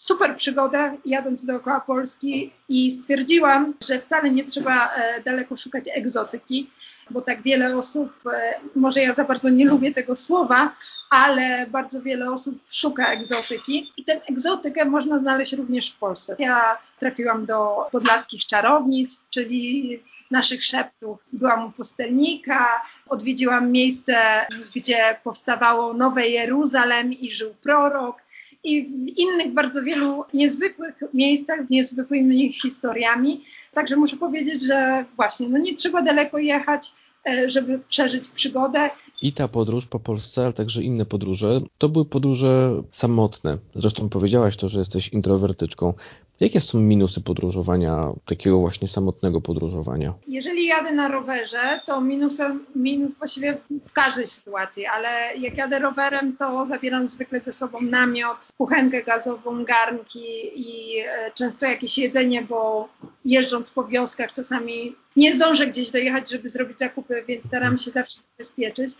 super 0.00 0.36
przygodę 0.36 0.96
jadąc 1.04 1.44
dookoła 1.44 1.80
Polski 1.80 2.52
i 2.68 2.90
stwierdziłam, 2.90 3.74
że 3.88 4.00
wcale 4.00 4.30
nie 4.30 4.44
trzeba 4.44 4.88
e, 4.88 5.22
daleko 5.22 5.56
szukać 5.56 5.84
egzotyki, 5.94 6.70
bo 7.10 7.20
tak 7.20 7.42
wiele 7.42 7.76
osób, 7.76 8.12
e, 8.26 8.54
może 8.74 9.00
ja 9.00 9.14
za 9.14 9.24
bardzo 9.24 9.48
nie 9.48 9.64
lubię 9.64 9.94
tego 9.94 10.16
słowa, 10.16 10.76
ale 11.10 11.66
bardzo 11.66 12.02
wiele 12.02 12.30
osób 12.30 12.58
szuka 12.70 13.12
egzotyki 13.12 13.92
i 13.96 14.04
tę 14.04 14.20
egzotykę 14.30 14.84
można 14.84 15.18
znaleźć 15.18 15.52
również 15.52 15.90
w 15.90 15.98
Polsce. 15.98 16.36
Ja 16.38 16.78
trafiłam 16.98 17.46
do 17.46 17.86
podlaskich 17.92 18.46
czarownic, 18.46 19.20
czyli 19.30 20.02
naszych 20.30 20.64
szeptów. 20.64 21.18
Byłam 21.32 21.66
u 21.66 21.70
pustelnika, 21.70 22.82
odwiedziłam 23.08 23.72
miejsce, 23.72 24.46
gdzie 24.76 25.16
powstawało 25.24 25.94
Nowe 25.94 26.28
Jeruzalem 26.28 27.12
i 27.12 27.30
żył 27.30 27.54
prorok 27.62 28.16
i 28.64 28.82
w 28.82 29.18
innych 29.18 29.54
bardzo 29.54 29.82
wielu 29.82 30.24
niezwykłych 30.34 30.94
miejscach 31.14 31.64
z 31.64 31.70
niezwykłymi 31.70 32.52
historiami. 32.52 33.44
Także 33.74 33.96
muszę 33.96 34.16
powiedzieć, 34.16 34.66
że 34.66 35.04
właśnie 35.16 35.48
no 35.48 35.58
nie 35.58 35.74
trzeba 35.74 36.02
daleko 36.02 36.38
jechać, 36.38 36.92
e, 37.28 37.48
żeby 37.48 37.78
przeżyć 37.78 38.28
przygodę. 38.28 38.90
I 39.22 39.32
ta 39.32 39.48
podróż 39.48 39.86
po 39.86 40.00
Polsce, 40.00 40.44
ale 40.44 40.52
także 40.52 40.82
inne 40.82 41.06
podróże, 41.06 41.60
to 41.78 41.88
były 41.88 42.04
podróże 42.04 42.82
samotne. 42.92 43.58
Zresztą 43.74 44.08
powiedziałaś 44.08 44.56
to, 44.56 44.68
że 44.68 44.78
jesteś 44.78 45.08
introwertyczką. 45.08 45.94
Jakie 46.40 46.60
są 46.60 46.80
minusy 46.80 47.20
podróżowania, 47.20 48.12
takiego 48.26 48.58
właśnie 48.58 48.88
samotnego 48.88 49.40
podróżowania? 49.40 50.14
Jeżeli 50.28 50.66
jadę 50.66 50.92
na 50.92 51.08
rowerze, 51.08 51.80
to 51.86 52.00
minusem, 52.00 52.66
minus 52.74 53.14
właściwie 53.14 53.58
w 53.86 53.92
każdej 53.92 54.26
sytuacji, 54.26 54.86
ale 54.86 55.08
jak 55.38 55.56
jadę 55.56 55.78
rowerem, 55.78 56.36
to 56.36 56.66
zabieram 56.66 57.08
zwykle 57.08 57.40
ze 57.40 57.52
sobą 57.52 57.80
namiot, 57.80 58.52
kuchenkę 58.58 59.02
gazową, 59.02 59.64
garnki 59.64 60.26
i 60.54 60.98
e, 60.98 61.30
często 61.34 61.66
jakieś 61.66 61.98
jedzenie, 61.98 62.42
bo 62.42 62.88
jeżdżąc 63.24 63.70
po 63.70 63.84
wioskach 63.84 64.32
czasami 64.32 64.96
nie 65.16 65.34
zdążę 65.34 65.66
gdzieś 65.66 65.90
dojechać, 65.90 66.30
żeby 66.30 66.48
zrobić 66.48 66.78
zakupy, 66.78 67.24
więc 67.28 67.46
staram 67.46 67.78
się 67.78 67.90
zawsze 67.90 68.20
zabezpieczyć. 68.22 68.94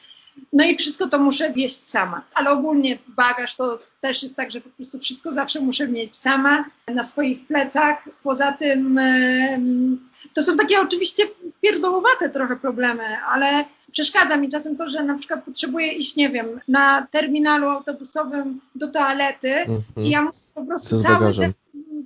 No 0.53 0.65
i 0.65 0.77
wszystko 0.77 1.09
to 1.09 1.19
muszę 1.19 1.53
wieść 1.53 1.89
sama. 1.89 2.23
Ale 2.35 2.51
ogólnie 2.51 2.99
bagaż 3.09 3.57
to 3.57 3.79
też 4.01 4.23
jest 4.23 4.37
tak, 4.37 4.51
że 4.51 4.61
po 4.61 4.71
prostu 4.71 4.99
wszystko 4.99 5.33
zawsze 5.33 5.61
muszę 5.61 5.89
mieć 5.89 6.17
sama 6.17 6.65
na 6.95 7.05
swoich 7.05 7.47
plecach. 7.47 8.09
Poza 8.23 8.53
tym 8.53 9.01
to 10.35 10.43
są 10.43 10.57
takie 10.57 10.81
oczywiście 10.81 11.25
pierdołowate 11.61 12.29
trochę 12.29 12.57
problemy, 12.57 13.03
ale 13.33 13.65
przeszkadza 13.93 14.37
mi 14.37 14.49
czasem 14.49 14.77
to, 14.77 14.89
że 14.89 15.03
na 15.03 15.19
przykład 15.19 15.45
potrzebuję 15.45 15.93
iść, 15.93 16.17
nie 16.17 16.31
wiem, 16.31 16.61
na 16.69 17.07
terminalu 17.11 17.69
autobusowym 17.69 18.61
do 18.75 18.89
toalety 18.89 19.53
mm 19.55 19.79
-hmm. 19.79 20.07
i 20.07 20.11
ja 20.11 20.23
muszę 20.23 20.39
po 20.55 20.65
prostu 20.65 21.03
cały 21.03 21.35
ten 21.35 21.53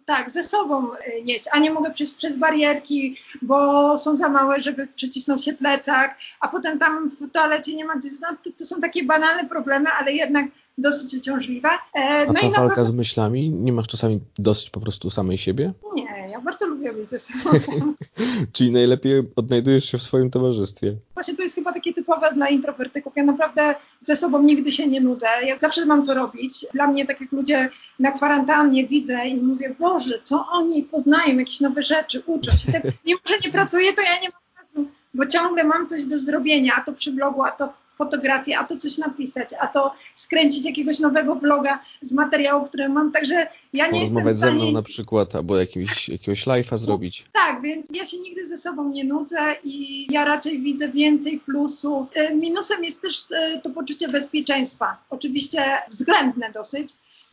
tak, 0.04 0.30
ze 0.30 0.42
sobą 0.42 0.90
y, 0.92 1.22
nieść, 1.22 1.44
a 1.52 1.58
nie 1.58 1.70
mogę 1.70 1.90
przejść 1.90 2.14
przez 2.14 2.38
barierki, 2.38 3.16
bo 3.42 3.98
są 3.98 4.16
za 4.16 4.28
małe, 4.28 4.60
żeby 4.60 4.86
przycisnął 4.86 5.38
się 5.38 5.52
plecak, 5.52 6.18
a 6.40 6.48
potem 6.48 6.78
tam 6.78 7.10
w 7.10 7.30
toalecie 7.30 7.74
nie 7.74 7.84
ma 7.84 7.96
gdzie 7.96 8.08
to, 8.44 8.50
to 8.58 8.66
są 8.66 8.80
takie 8.80 9.04
banalne 9.04 9.48
problemy, 9.48 9.90
ale 9.90 10.12
jednak 10.12 10.46
dosyć 10.78 11.14
uciążliwe. 11.14 11.68
E, 11.94 12.26
no 12.26 12.32
a 12.36 12.40
ta 12.40 12.46
i 12.46 12.52
walka 12.52 12.84
z 12.84 12.92
myślami, 12.92 13.50
nie 13.50 13.72
masz 13.72 13.86
czasami 13.86 14.20
dosyć 14.38 14.70
po 14.70 14.80
prostu 14.80 15.10
samej 15.10 15.38
siebie? 15.38 15.72
Nie, 15.94 16.28
ja 16.30 16.40
bardzo 16.40 16.66
lubię 16.66 16.92
być 16.92 17.08
ze 17.08 17.18
sobą. 17.18 17.50
Czyli 18.52 18.70
najlepiej 18.70 19.22
odnajdujesz 19.36 19.90
się 19.90 19.98
w 19.98 20.02
swoim 20.02 20.30
towarzystwie. 20.30 20.96
Właśnie 21.14 21.34
to 21.34 21.42
jest 21.42 21.54
chyba 21.54 21.72
takie 21.72 21.94
typowe 21.94 22.32
dla 22.34 22.48
introwertyków. 22.48 23.12
Ja 23.16 23.24
naprawdę 23.24 23.74
ze 24.02 24.16
sobą 24.16 24.42
nigdy 24.42 24.72
się 24.72 24.86
nie 24.86 25.00
nudzę. 25.00 25.26
Ja 25.46 25.58
zawsze 25.58 25.86
mam 25.86 26.04
co 26.04 26.14
robić. 26.14 26.66
Dla 26.74 26.86
mnie, 26.86 27.06
tak 27.06 27.20
jak 27.20 27.32
ludzie 27.32 27.68
na 27.98 28.10
kwarantannie 28.10 28.86
widzę 28.86 29.26
i 29.28 29.36
mówię, 29.36 29.76
Boże, 29.78 30.20
co 30.22 30.46
oni 30.52 30.82
poznają, 30.82 31.38
jakieś 31.38 31.60
nowe 31.60 31.82
rzeczy, 31.82 32.22
uczą 32.26 32.52
się. 32.52 32.72
Tak, 32.72 32.82
mimo, 33.06 33.20
że 33.28 33.34
nie 33.44 33.52
pracuję, 33.52 33.92
to 33.92 34.02
ja 34.02 34.20
nie 34.22 34.28
mam 34.28 34.64
czasu, 34.64 34.88
bo 35.14 35.26
ciągle 35.26 35.64
mam 35.64 35.88
coś 35.88 36.04
do 36.04 36.18
zrobienia, 36.18 36.72
a 36.76 36.80
to 36.80 36.92
przy 36.92 37.12
blogu, 37.12 37.42
a 37.42 37.50
to 37.50 37.83
fotografię, 37.98 38.58
a 38.58 38.64
to 38.64 38.76
coś 38.76 38.98
napisać, 38.98 39.48
a 39.60 39.66
to 39.66 39.94
skręcić 40.16 40.64
jakiegoś 40.64 40.98
nowego 40.98 41.34
vloga 41.34 41.80
z 42.02 42.12
materiałów, 42.12 42.68
które 42.68 42.88
mam, 42.88 43.12
także 43.12 43.46
ja 43.72 43.90
nie 43.90 44.02
jestem 44.02 44.28
w 44.28 44.36
stanie... 44.36 44.38
ze 44.38 44.52
mną 44.52 44.72
na 44.72 44.82
przykład, 44.82 45.34
albo 45.34 45.56
jakimś, 45.56 46.08
jakiegoś 46.08 46.46
live'a 46.46 46.78
zrobić. 46.78 47.24
Tak, 47.32 47.62
więc 47.62 47.86
ja 47.94 48.06
się 48.06 48.18
nigdy 48.18 48.46
ze 48.46 48.58
sobą 48.58 48.90
nie 48.90 49.04
nudzę 49.04 49.54
i 49.64 50.06
ja 50.12 50.24
raczej 50.24 50.60
widzę 50.60 50.88
więcej 50.88 51.40
plusów. 51.40 52.06
E, 52.14 52.34
minusem 52.34 52.84
jest 52.84 53.02
też 53.02 53.24
e, 53.32 53.60
to 53.60 53.70
poczucie 53.70 54.08
bezpieczeństwa, 54.08 54.96
oczywiście 55.10 55.62
względne 55.90 56.50
dosyć, 56.52 56.88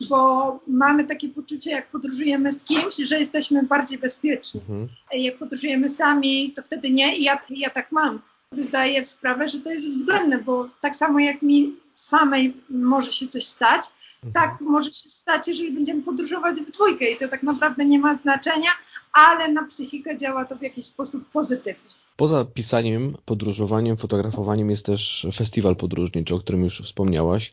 bo 0.08 0.60
mamy 0.66 1.04
takie 1.04 1.28
poczucie, 1.28 1.70
jak 1.70 1.90
podróżujemy 1.90 2.52
z 2.52 2.64
kimś, 2.64 2.96
że 2.96 3.18
jesteśmy 3.18 3.62
bardziej 3.62 3.98
bezpieczni. 3.98 4.60
Mhm. 4.60 4.88
Jak 5.14 5.38
podróżujemy 5.38 5.90
sami, 5.90 6.52
to 6.56 6.62
wtedy 6.62 6.90
nie 6.90 7.16
i 7.16 7.24
ja, 7.24 7.38
ja 7.50 7.70
tak 7.70 7.92
mam 7.92 8.20
zdaję 8.58 9.04
sprawę, 9.04 9.48
że 9.48 9.60
to 9.60 9.70
jest 9.70 9.88
względne, 9.88 10.38
bo 10.38 10.68
tak 10.80 10.96
samo 10.96 11.18
jak 11.18 11.42
mi 11.42 11.76
samej 11.94 12.56
może 12.70 13.12
się 13.12 13.28
coś 13.28 13.44
stać, 13.44 13.82
mhm. 14.24 14.32
tak 14.32 14.60
może 14.60 14.92
się 14.92 15.10
stać, 15.10 15.48
jeżeli 15.48 15.72
będziemy 15.72 16.02
podróżować 16.02 16.60
w 16.60 16.70
dwójkę 16.70 17.10
i 17.10 17.16
to 17.16 17.28
tak 17.28 17.42
naprawdę 17.42 17.84
nie 17.84 17.98
ma 17.98 18.14
znaczenia, 18.14 18.70
ale 19.12 19.52
na 19.52 19.64
psychikę 19.64 20.16
działa 20.16 20.44
to 20.44 20.56
w 20.56 20.62
jakiś 20.62 20.86
sposób 20.86 21.24
pozytywnie. 21.32 21.90
Poza 22.16 22.44
pisaniem, 22.44 23.16
podróżowaniem, 23.24 23.96
fotografowaniem 23.96 24.70
jest 24.70 24.86
też 24.86 25.26
festiwal 25.34 25.76
podróżniczy, 25.76 26.34
o 26.34 26.38
którym 26.38 26.62
już 26.62 26.80
wspomniałaś, 26.80 27.52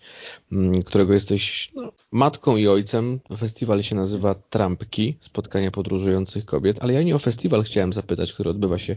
mm, 0.52 0.84
którego 0.84 1.14
jesteś 1.14 1.72
no, 1.76 1.92
matką 2.12 2.58
i 2.58 2.68
ojcem. 2.68 3.20
Festiwal 3.38 3.84
się 3.84 3.96
nazywa 3.96 4.36
Trampki, 4.36 5.18
spotkania 5.20 5.72
podróżujących 5.72 6.46
kobiet, 6.46 6.78
ale 6.82 6.94
ja 6.94 7.04
nie 7.04 7.16
o 7.16 7.20
festiwal 7.20 7.64
chciałem 7.64 7.94
zapytać, 7.94 8.34
który 8.34 8.50
odbywa 8.50 8.78
się 8.78 8.96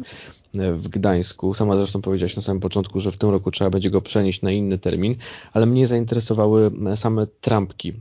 e, 0.58 0.72
w 0.72 0.88
Gdańsku. 0.88 1.54
Sama 1.54 1.76
zresztą 1.76 2.02
powiedziałaś 2.02 2.36
na 2.36 2.42
samym 2.42 2.60
początku, 2.60 3.00
że 3.00 3.12
w 3.12 3.16
tym 3.16 3.30
roku 3.30 3.50
trzeba 3.50 3.70
będzie 3.70 3.90
go 3.90 4.00
przenieść 4.00 4.42
na 4.42 4.50
inny 4.50 4.78
termin, 4.78 5.16
ale 5.52 5.66
mnie 5.66 5.86
zainteresowały 5.86 6.70
same 6.96 7.26
trampki 7.40 7.62
trampki. 7.62 7.92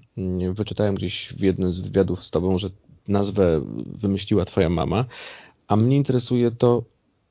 Wyczytałem 0.54 0.96
gdzieś 0.96 1.34
w 1.34 1.42
jednym 1.42 1.72
z 1.72 1.80
wywiadów 1.80 2.24
z 2.24 2.32
tobą, 2.32 2.58
że 2.58 2.70
nazwę 3.08 3.62
wymyśliła 3.86 4.46
twoja 4.46 4.70
mama, 4.70 5.06
a 5.68 5.76
mnie 5.76 5.98
interesuje 5.98 6.52
to, 6.52 6.84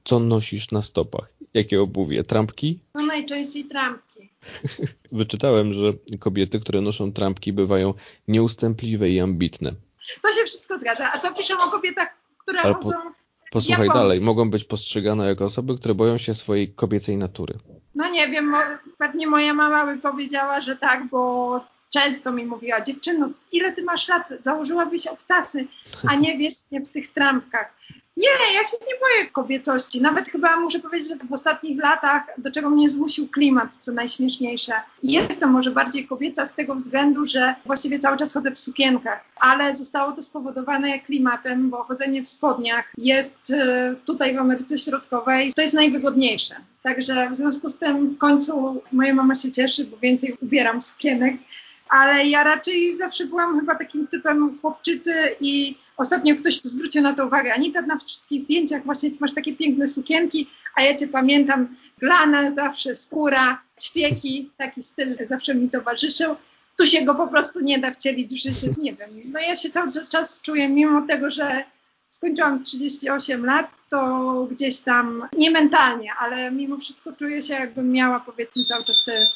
co 0.05 0.19
nosisz 0.19 0.71
na 0.71 0.83
stopach. 0.83 1.29
Jakie 1.55 1.83
obuwie? 1.83 2.23
Trampki? 2.23 2.79
No 2.95 3.07
najczęściej 3.07 3.65
trampki. 3.65 4.31
Wyczytałem, 5.13 5.73
że 5.73 5.93
kobiety, 6.19 6.61
które 6.61 6.81
noszą 6.81 7.13
trampki, 7.13 7.53
bywają 7.53 7.95
nieustępliwe 8.29 9.11
i 9.11 9.21
ambitne. 9.21 9.73
To 10.23 10.33
się 10.33 10.45
wszystko 10.47 10.79
zgadza. 10.79 11.13
A 11.13 11.19
co 11.19 11.35
piszą 11.35 11.55
o 11.55 11.71
kobietach, 11.71 12.09
które 12.39 12.61
Ale. 12.61 12.75
Po, 12.75 12.93
posłuchaj 13.51 13.89
dalej. 13.89 14.21
Mogą 14.21 14.51
być 14.51 14.65
postrzegane 14.65 15.27
jako 15.27 15.45
osoby, 15.45 15.79
które 15.79 15.95
boją 15.95 16.19
się 16.19 16.35
swojej 16.35 16.73
kobiecej 16.73 17.17
natury. 17.17 17.55
No 17.95 18.11
nie 18.11 18.29
wiem, 18.29 18.55
pewnie 18.99 19.27
moja 19.27 19.55
mama 19.55 19.87
by 19.87 20.01
powiedziała, 20.01 20.61
że 20.61 20.77
tak, 20.77 21.09
bo 21.09 21.65
często 21.91 22.33
mi 22.33 22.45
mówiła, 22.45 22.81
dziewczyno, 22.81 23.31
ile 23.53 23.73
ty 23.73 23.83
masz 23.83 24.09
lat, 24.09 24.29
założyłabyś 24.41 25.07
obcasy, 25.07 25.67
a 26.09 26.15
nie 26.15 26.39
wiecznie 26.39 26.81
w 26.81 26.89
tych 26.89 27.13
trampkach. 27.13 27.75
Nie, 28.17 28.55
ja 28.55 28.65
się 28.65 28.77
nie 28.89 28.95
boję 29.01 29.31
kobiecości. 29.31 30.01
Nawet 30.01 30.29
chyba 30.29 30.61
muszę 30.61 30.79
powiedzieć, 30.79 31.09
że 31.09 31.17
w 31.17 31.33
ostatnich 31.33 31.83
latach, 31.83 32.23
do 32.39 32.51
czego 32.51 32.71
mnie 32.71 32.89
zmusił 32.89 33.29
klimat, 33.29 33.75
co 33.81 33.93
najśmieszniejsze. 33.93 34.73
Jestem 35.03 35.51
może 35.51 35.71
bardziej 35.71 36.07
kobieca 36.07 36.47
z 36.47 36.55
tego 36.55 36.75
względu, 36.75 37.27
że 37.27 37.55
właściwie 37.67 37.99
cały 37.99 38.17
czas 38.17 38.35
chodzę 38.35 38.51
w 38.51 38.59
sukienkach, 38.59 39.25
ale 39.41 39.77
zostało 39.77 40.13
to 40.13 40.23
spowodowane 40.23 40.99
klimatem, 40.99 41.71
bo 41.71 41.85
chodzenie 41.85 42.23
w 42.23 42.29
spodniach 42.29 42.93
jest 42.99 43.51
e, 43.51 43.95
tutaj 44.05 44.35
w 44.35 44.39
Ameryce 44.39 44.79
Środkowej, 44.79 45.53
to 45.53 45.63
jest 45.63 45.75
najwygodniejsze. 45.75 46.55
Także 46.83 47.31
w 47.31 47.37
związku 47.37 47.71
z 47.71 47.79
tym 47.79 48.09
w 48.09 48.19
końcu 48.19 48.83
moja 48.93 49.15
mama 49.15 49.35
się 49.35 49.53
cieszy, 49.53 49.85
bo 49.85 49.97
więcej 49.97 50.37
ubieram 50.43 50.83
sukienek 50.83 51.35
ale 51.91 52.27
ja 52.27 52.45
raczej 52.45 52.95
zawsze 52.95 53.27
byłam 53.27 53.61
chyba 53.61 53.75
takim 53.75 54.07
typem 54.07 54.59
chłopczycy 54.61 55.13
i 55.41 55.77
ostatnio 55.97 56.37
ktoś 56.37 56.61
zwrócił 56.61 57.03
na 57.03 57.15
to 57.15 57.27
uwagę. 57.27 57.55
Anita, 57.55 57.83
na 57.83 57.99
wszystkich 57.99 58.43
zdjęciach 58.43 58.85
właśnie 58.85 59.11
masz 59.21 59.35
takie 59.35 59.57
piękne 59.57 59.89
sukienki, 59.89 60.51
a 60.75 60.83
ja 60.83 60.97
cię 60.97 61.09
pamiętam, 61.09 61.77
glana 61.99 62.51
zawsze, 62.51 62.97
skóra, 62.97 63.63
ćwieki, 63.81 64.51
taki 64.57 64.83
styl 64.83 65.17
zawsze 65.27 65.55
mi 65.55 65.71
towarzyszył. 65.71 66.37
Tu 66.79 66.87
się 66.87 67.03
go 67.03 67.15
po 67.15 67.29
prostu 67.29 67.61
nie 67.61 67.79
da 67.79 67.91
wcielić 67.91 68.35
w 68.35 68.43
życie, 68.43 68.75
nie 68.79 68.93
wiem. 68.93 69.11
No 69.33 69.41
ja 69.41 69.57
się 69.57 69.71
cały 69.71 69.93
czas 70.11 70.43
czuję, 70.43 70.69
mimo 70.69 71.07
tego, 71.07 71.31
że 71.31 71.65
skończyłam 72.11 72.65
38 72.65 73.45
lat, 73.45 73.71
to 73.89 74.49
gdzieś 74.51 74.81
tam, 74.81 75.29
nie 75.39 75.51
mentalnie, 75.51 76.11
ale 76.19 76.51
mimo 76.51 76.79
wszystko 76.79 77.13
czuję 77.13 77.43
się 77.43 77.55
jakbym 77.55 77.93
miała 77.93 78.21
powiedzmy 78.21 78.65
cały 78.65 78.85
czas 78.85 79.05
te 79.05 79.27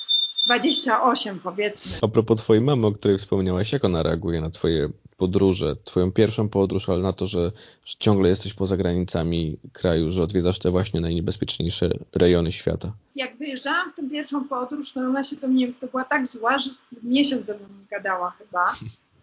28 0.46 1.40
powiedzmy. 1.40 1.92
A 2.02 2.08
propos 2.08 2.40
twojej 2.40 2.62
mamy, 2.62 2.86
o 2.86 2.92
której 2.92 3.18
wspomniałaś, 3.18 3.72
jak 3.72 3.84
ona 3.84 4.02
reaguje 4.02 4.40
na 4.40 4.50
twoje 4.50 4.88
podróże, 5.16 5.76
twoją 5.84 6.12
pierwszą 6.12 6.48
podróż, 6.48 6.88
ale 6.88 6.98
na 6.98 7.12
to, 7.12 7.26
że 7.26 7.52
ciągle 7.98 8.28
jesteś 8.28 8.54
poza 8.54 8.76
granicami 8.76 9.56
kraju, 9.72 10.12
że 10.12 10.22
odwiedzasz 10.22 10.58
te 10.58 10.70
właśnie 10.70 11.00
najniebezpieczniejsze 11.00 11.90
rejony 12.12 12.52
świata? 12.52 12.92
Jak 13.16 13.38
wyjeżdżałam 13.38 13.90
w 13.90 13.94
tę 13.94 14.10
pierwszą 14.10 14.48
podróż, 14.48 14.92
to 14.92 15.00
ona 15.00 15.24
się 15.24 15.36
do 15.36 15.48
mnie, 15.48 15.72
to 15.80 15.86
była 15.86 16.04
tak 16.04 16.26
zła, 16.26 16.58
że 16.58 16.70
miesiąc 17.02 17.46
ze 17.46 17.54
mną 17.54 17.66
gadała 17.90 18.30
chyba, 18.30 18.74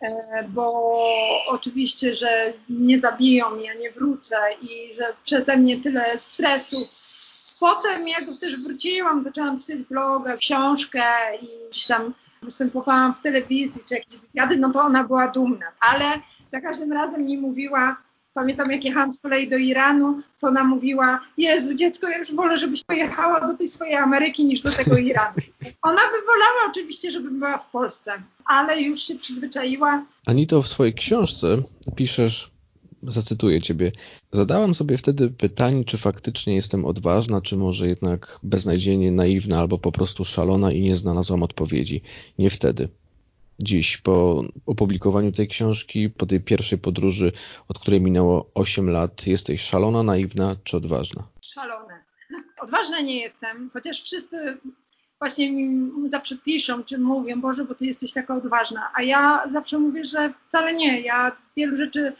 e, 0.01 0.43
bo 0.49 0.95
oczywiście, 1.47 2.15
że 2.15 2.53
nie 2.69 2.99
zabiją, 2.99 3.59
ja 3.59 3.73
nie 3.73 3.91
wrócę 3.91 4.35
i 4.61 4.95
że 4.95 5.03
przeze 5.23 5.57
mnie 5.57 5.77
tyle 5.77 6.19
stresu 6.19 6.87
Potem 7.61 8.07
jak 8.07 8.23
też 8.39 8.61
wróciłam, 8.61 9.23
zaczęłam 9.23 9.57
pisać 9.57 9.77
bloga, 9.81 10.37
książkę 10.37 11.01
i 11.41 11.69
gdzieś 11.69 11.85
tam 11.85 12.13
występowałam 12.41 13.15
w 13.15 13.21
telewizji 13.21 13.81
czy 13.87 13.95
jakieś 13.95 14.17
wywiady, 14.17 14.57
no 14.57 14.71
to 14.71 14.81
ona 14.81 15.03
była 15.03 15.27
dumna. 15.27 15.65
Ale 15.91 16.05
za 16.47 16.61
każdym 16.61 16.93
razem 16.93 17.25
mi 17.25 17.37
mówiła, 17.37 17.97
pamiętam 18.33 18.71
jak 18.71 18.83
jechałam 18.83 19.13
z 19.13 19.19
kolei 19.19 19.49
do 19.49 19.57
Iranu, 19.57 20.21
to 20.39 20.47
ona 20.47 20.63
mówiła, 20.63 21.19
Jezu 21.37 21.73
dziecko, 21.73 22.09
ja 22.09 22.17
już 22.17 22.35
wolę, 22.35 22.57
żebyś 22.57 22.83
pojechała 22.83 23.47
do 23.47 23.57
tej 23.57 23.69
swojej 23.69 23.95
Ameryki 23.95 24.45
niż 24.45 24.61
do 24.61 24.71
tego 24.71 24.97
Iranu. 24.97 25.35
Ona 25.89 26.01
by 26.01 26.25
wolała 26.25 26.69
oczywiście, 26.69 27.11
żebym 27.11 27.39
była 27.39 27.57
w 27.57 27.69
Polsce, 27.69 28.13
ale 28.45 28.81
już 28.81 28.99
się 29.03 29.15
przyzwyczaiła. 29.15 30.05
Anito, 30.25 30.61
w 30.61 30.67
swojej 30.67 30.93
książce 30.93 31.47
piszesz 31.95 32.51
zacytuję 33.03 33.61
ciebie. 33.61 33.91
Zadałam 34.31 34.73
sobie 34.73 34.97
wtedy 34.97 35.29
pytanie, 35.29 35.85
czy 35.85 35.97
faktycznie 35.97 36.55
jestem 36.55 36.85
odważna, 36.85 37.41
czy 37.41 37.57
może 37.57 37.87
jednak 37.87 38.39
beznadziejnie 38.43 39.11
naiwna 39.11 39.59
albo 39.59 39.77
po 39.77 39.91
prostu 39.91 40.25
szalona 40.25 40.71
i 40.71 40.81
nie 40.81 40.95
znalazłam 40.95 41.43
odpowiedzi. 41.43 42.01
Nie 42.39 42.49
wtedy. 42.49 42.89
Dziś, 43.59 43.97
po 43.97 44.43
opublikowaniu 44.65 45.31
tej 45.31 45.47
książki, 45.47 46.09
po 46.09 46.25
tej 46.25 46.39
pierwszej 46.39 46.77
podróży, 46.77 47.31
od 47.67 47.79
której 47.79 48.01
minęło 48.01 48.51
8 48.53 48.89
lat, 48.89 49.27
jesteś 49.27 49.61
szalona, 49.61 50.03
naiwna 50.03 50.55
czy 50.63 50.77
odważna? 50.77 51.23
Szalona. 51.41 52.03
Odważna 52.61 53.01
nie 53.01 53.19
jestem, 53.19 53.69
chociaż 53.73 54.01
wszyscy 54.01 54.57
właśnie 55.19 55.51
mi 55.51 56.09
zawsze 56.09 56.37
piszą, 56.37 56.83
czy 56.83 56.97
mówią, 56.97 57.41
Boże, 57.41 57.65
bo 57.65 57.75
ty 57.75 57.85
jesteś 57.85 58.13
taka 58.13 58.35
odważna. 58.35 58.91
A 58.95 59.03
ja 59.03 59.43
zawsze 59.51 59.79
mówię, 59.79 60.05
że 60.05 60.33
wcale 60.47 60.73
nie. 60.73 61.01
Ja 61.01 61.37
wielu 61.57 61.77
rzeczy 61.77 62.13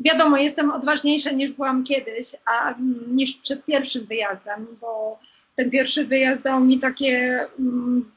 Wiadomo, 0.00 0.36
jestem 0.36 0.70
odważniejsza 0.70 1.30
niż 1.30 1.52
byłam 1.52 1.84
kiedyś, 1.84 2.36
a 2.46 2.74
niż 3.06 3.32
przed 3.32 3.64
pierwszym 3.64 4.06
wyjazdem, 4.06 4.66
bo 4.80 5.18
ten 5.56 5.70
pierwszy 5.70 6.06
wyjazd 6.06 6.42
dał 6.42 6.60
mi 6.60 6.80
takie 6.80 7.46
um, 7.58 8.12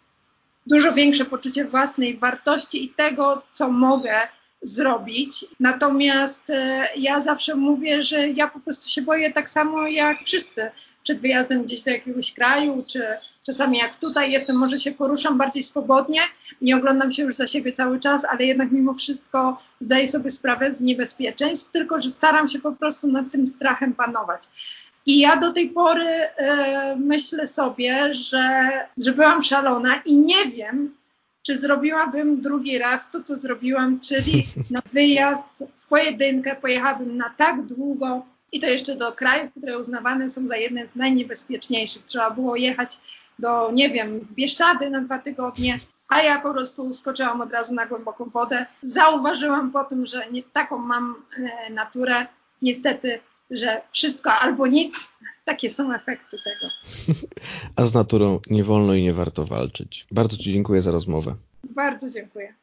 dużo 0.67 0.93
większe 0.93 1.25
poczucie 1.25 1.65
własnej 1.65 2.17
wartości 2.17 2.85
i 2.85 2.89
tego, 2.89 3.41
co 3.51 3.71
mogę 3.71 4.27
zrobić. 4.61 5.45
Natomiast 5.59 6.49
e, 6.49 6.87
ja 6.95 7.21
zawsze 7.21 7.55
mówię, 7.55 8.03
że 8.03 8.27
ja 8.27 8.47
po 8.47 8.59
prostu 8.59 8.89
się 8.89 9.01
boję 9.01 9.33
tak 9.33 9.49
samo 9.49 9.87
jak 9.87 10.17
wszyscy 10.17 10.71
przed 11.03 11.21
wyjazdem 11.21 11.63
gdzieś 11.63 11.81
do 11.81 11.91
jakiegoś 11.91 12.33
kraju, 12.33 12.83
czy 12.87 13.03
czasami 13.47 13.77
jak 13.77 13.95
tutaj 13.95 14.31
jestem, 14.31 14.55
może 14.55 14.79
się 14.79 14.91
poruszam 14.91 15.37
bardziej 15.37 15.63
swobodnie, 15.63 16.19
nie 16.61 16.75
oglądam 16.75 17.13
się 17.13 17.23
już 17.23 17.35
za 17.35 17.47
siebie 17.47 17.73
cały 17.73 17.99
czas, 17.99 18.25
ale 18.25 18.45
jednak 18.45 18.71
mimo 18.71 18.93
wszystko 18.93 19.57
zdaję 19.81 20.07
sobie 20.07 20.31
sprawę 20.31 20.73
z 20.73 20.81
niebezpieczeństw, 20.81 21.71
tylko 21.71 21.99
że 21.99 22.09
staram 22.09 22.47
się 22.47 22.59
po 22.59 22.71
prostu 22.71 23.07
nad 23.07 23.31
tym 23.31 23.47
strachem 23.47 23.93
panować. 23.93 24.41
I 25.05 25.19
ja 25.19 25.37
do 25.37 25.53
tej 25.53 25.69
pory 25.69 26.05
e, 26.05 26.95
myślę 26.95 27.47
sobie, 27.47 28.13
że, 28.13 28.69
że 28.97 29.11
byłam 29.11 29.43
szalona 29.43 29.95
i 30.05 30.15
nie 30.15 30.45
wiem, 30.45 30.95
czy 31.41 31.57
zrobiłabym 31.57 32.41
drugi 32.41 32.77
raz 32.77 33.11
to, 33.11 33.23
co 33.23 33.37
zrobiłam, 33.37 33.99
czyli 33.99 34.47
na 34.71 34.81
wyjazd 34.93 35.63
w 35.75 35.87
pojedynkę 35.87 36.55
pojechałabym 36.55 37.17
na 37.17 37.29
tak 37.29 37.65
długo 37.65 38.25
i 38.51 38.59
to 38.59 38.67
jeszcze 38.67 38.95
do 38.95 39.11
krajów, 39.11 39.51
które 39.51 39.79
uznawane 39.79 40.29
są 40.29 40.47
za 40.47 40.57
jedne 40.57 40.85
z 40.85 40.95
najniebezpieczniejszych. 40.95 42.05
Trzeba 42.05 42.31
było 42.31 42.55
jechać 42.55 42.97
do, 43.39 43.71
nie 43.71 43.89
wiem, 43.89 44.27
Bieszczady 44.31 44.89
na 44.89 45.01
dwa 45.01 45.19
tygodnie, 45.19 45.79
a 46.09 46.21
ja 46.21 46.41
po 46.41 46.53
prostu 46.53 46.93
skoczyłam 46.93 47.41
od 47.41 47.51
razu 47.51 47.73
na 47.73 47.85
głęboką 47.85 48.29
wodę. 48.29 48.65
Zauważyłam 48.81 49.71
po 49.71 49.83
tym, 49.83 50.05
że 50.05 50.21
nie 50.31 50.43
taką 50.43 50.77
mam 50.77 51.15
e, 51.37 51.73
naturę, 51.73 52.25
niestety, 52.61 53.19
że 53.51 53.81
wszystko 53.91 54.31
albo 54.33 54.67
nic, 54.67 55.11
takie 55.45 55.71
są 55.71 55.93
efekty 55.93 56.37
tego. 56.43 56.73
A 57.75 57.85
z 57.85 57.93
naturą 57.93 58.39
nie 58.49 58.63
wolno 58.63 58.93
i 58.93 59.03
nie 59.03 59.13
warto 59.13 59.45
walczyć. 59.45 60.07
Bardzo 60.11 60.37
Ci 60.37 60.53
dziękuję 60.53 60.81
za 60.81 60.91
rozmowę. 60.91 61.35
Bardzo 61.63 62.09
dziękuję. 62.09 62.53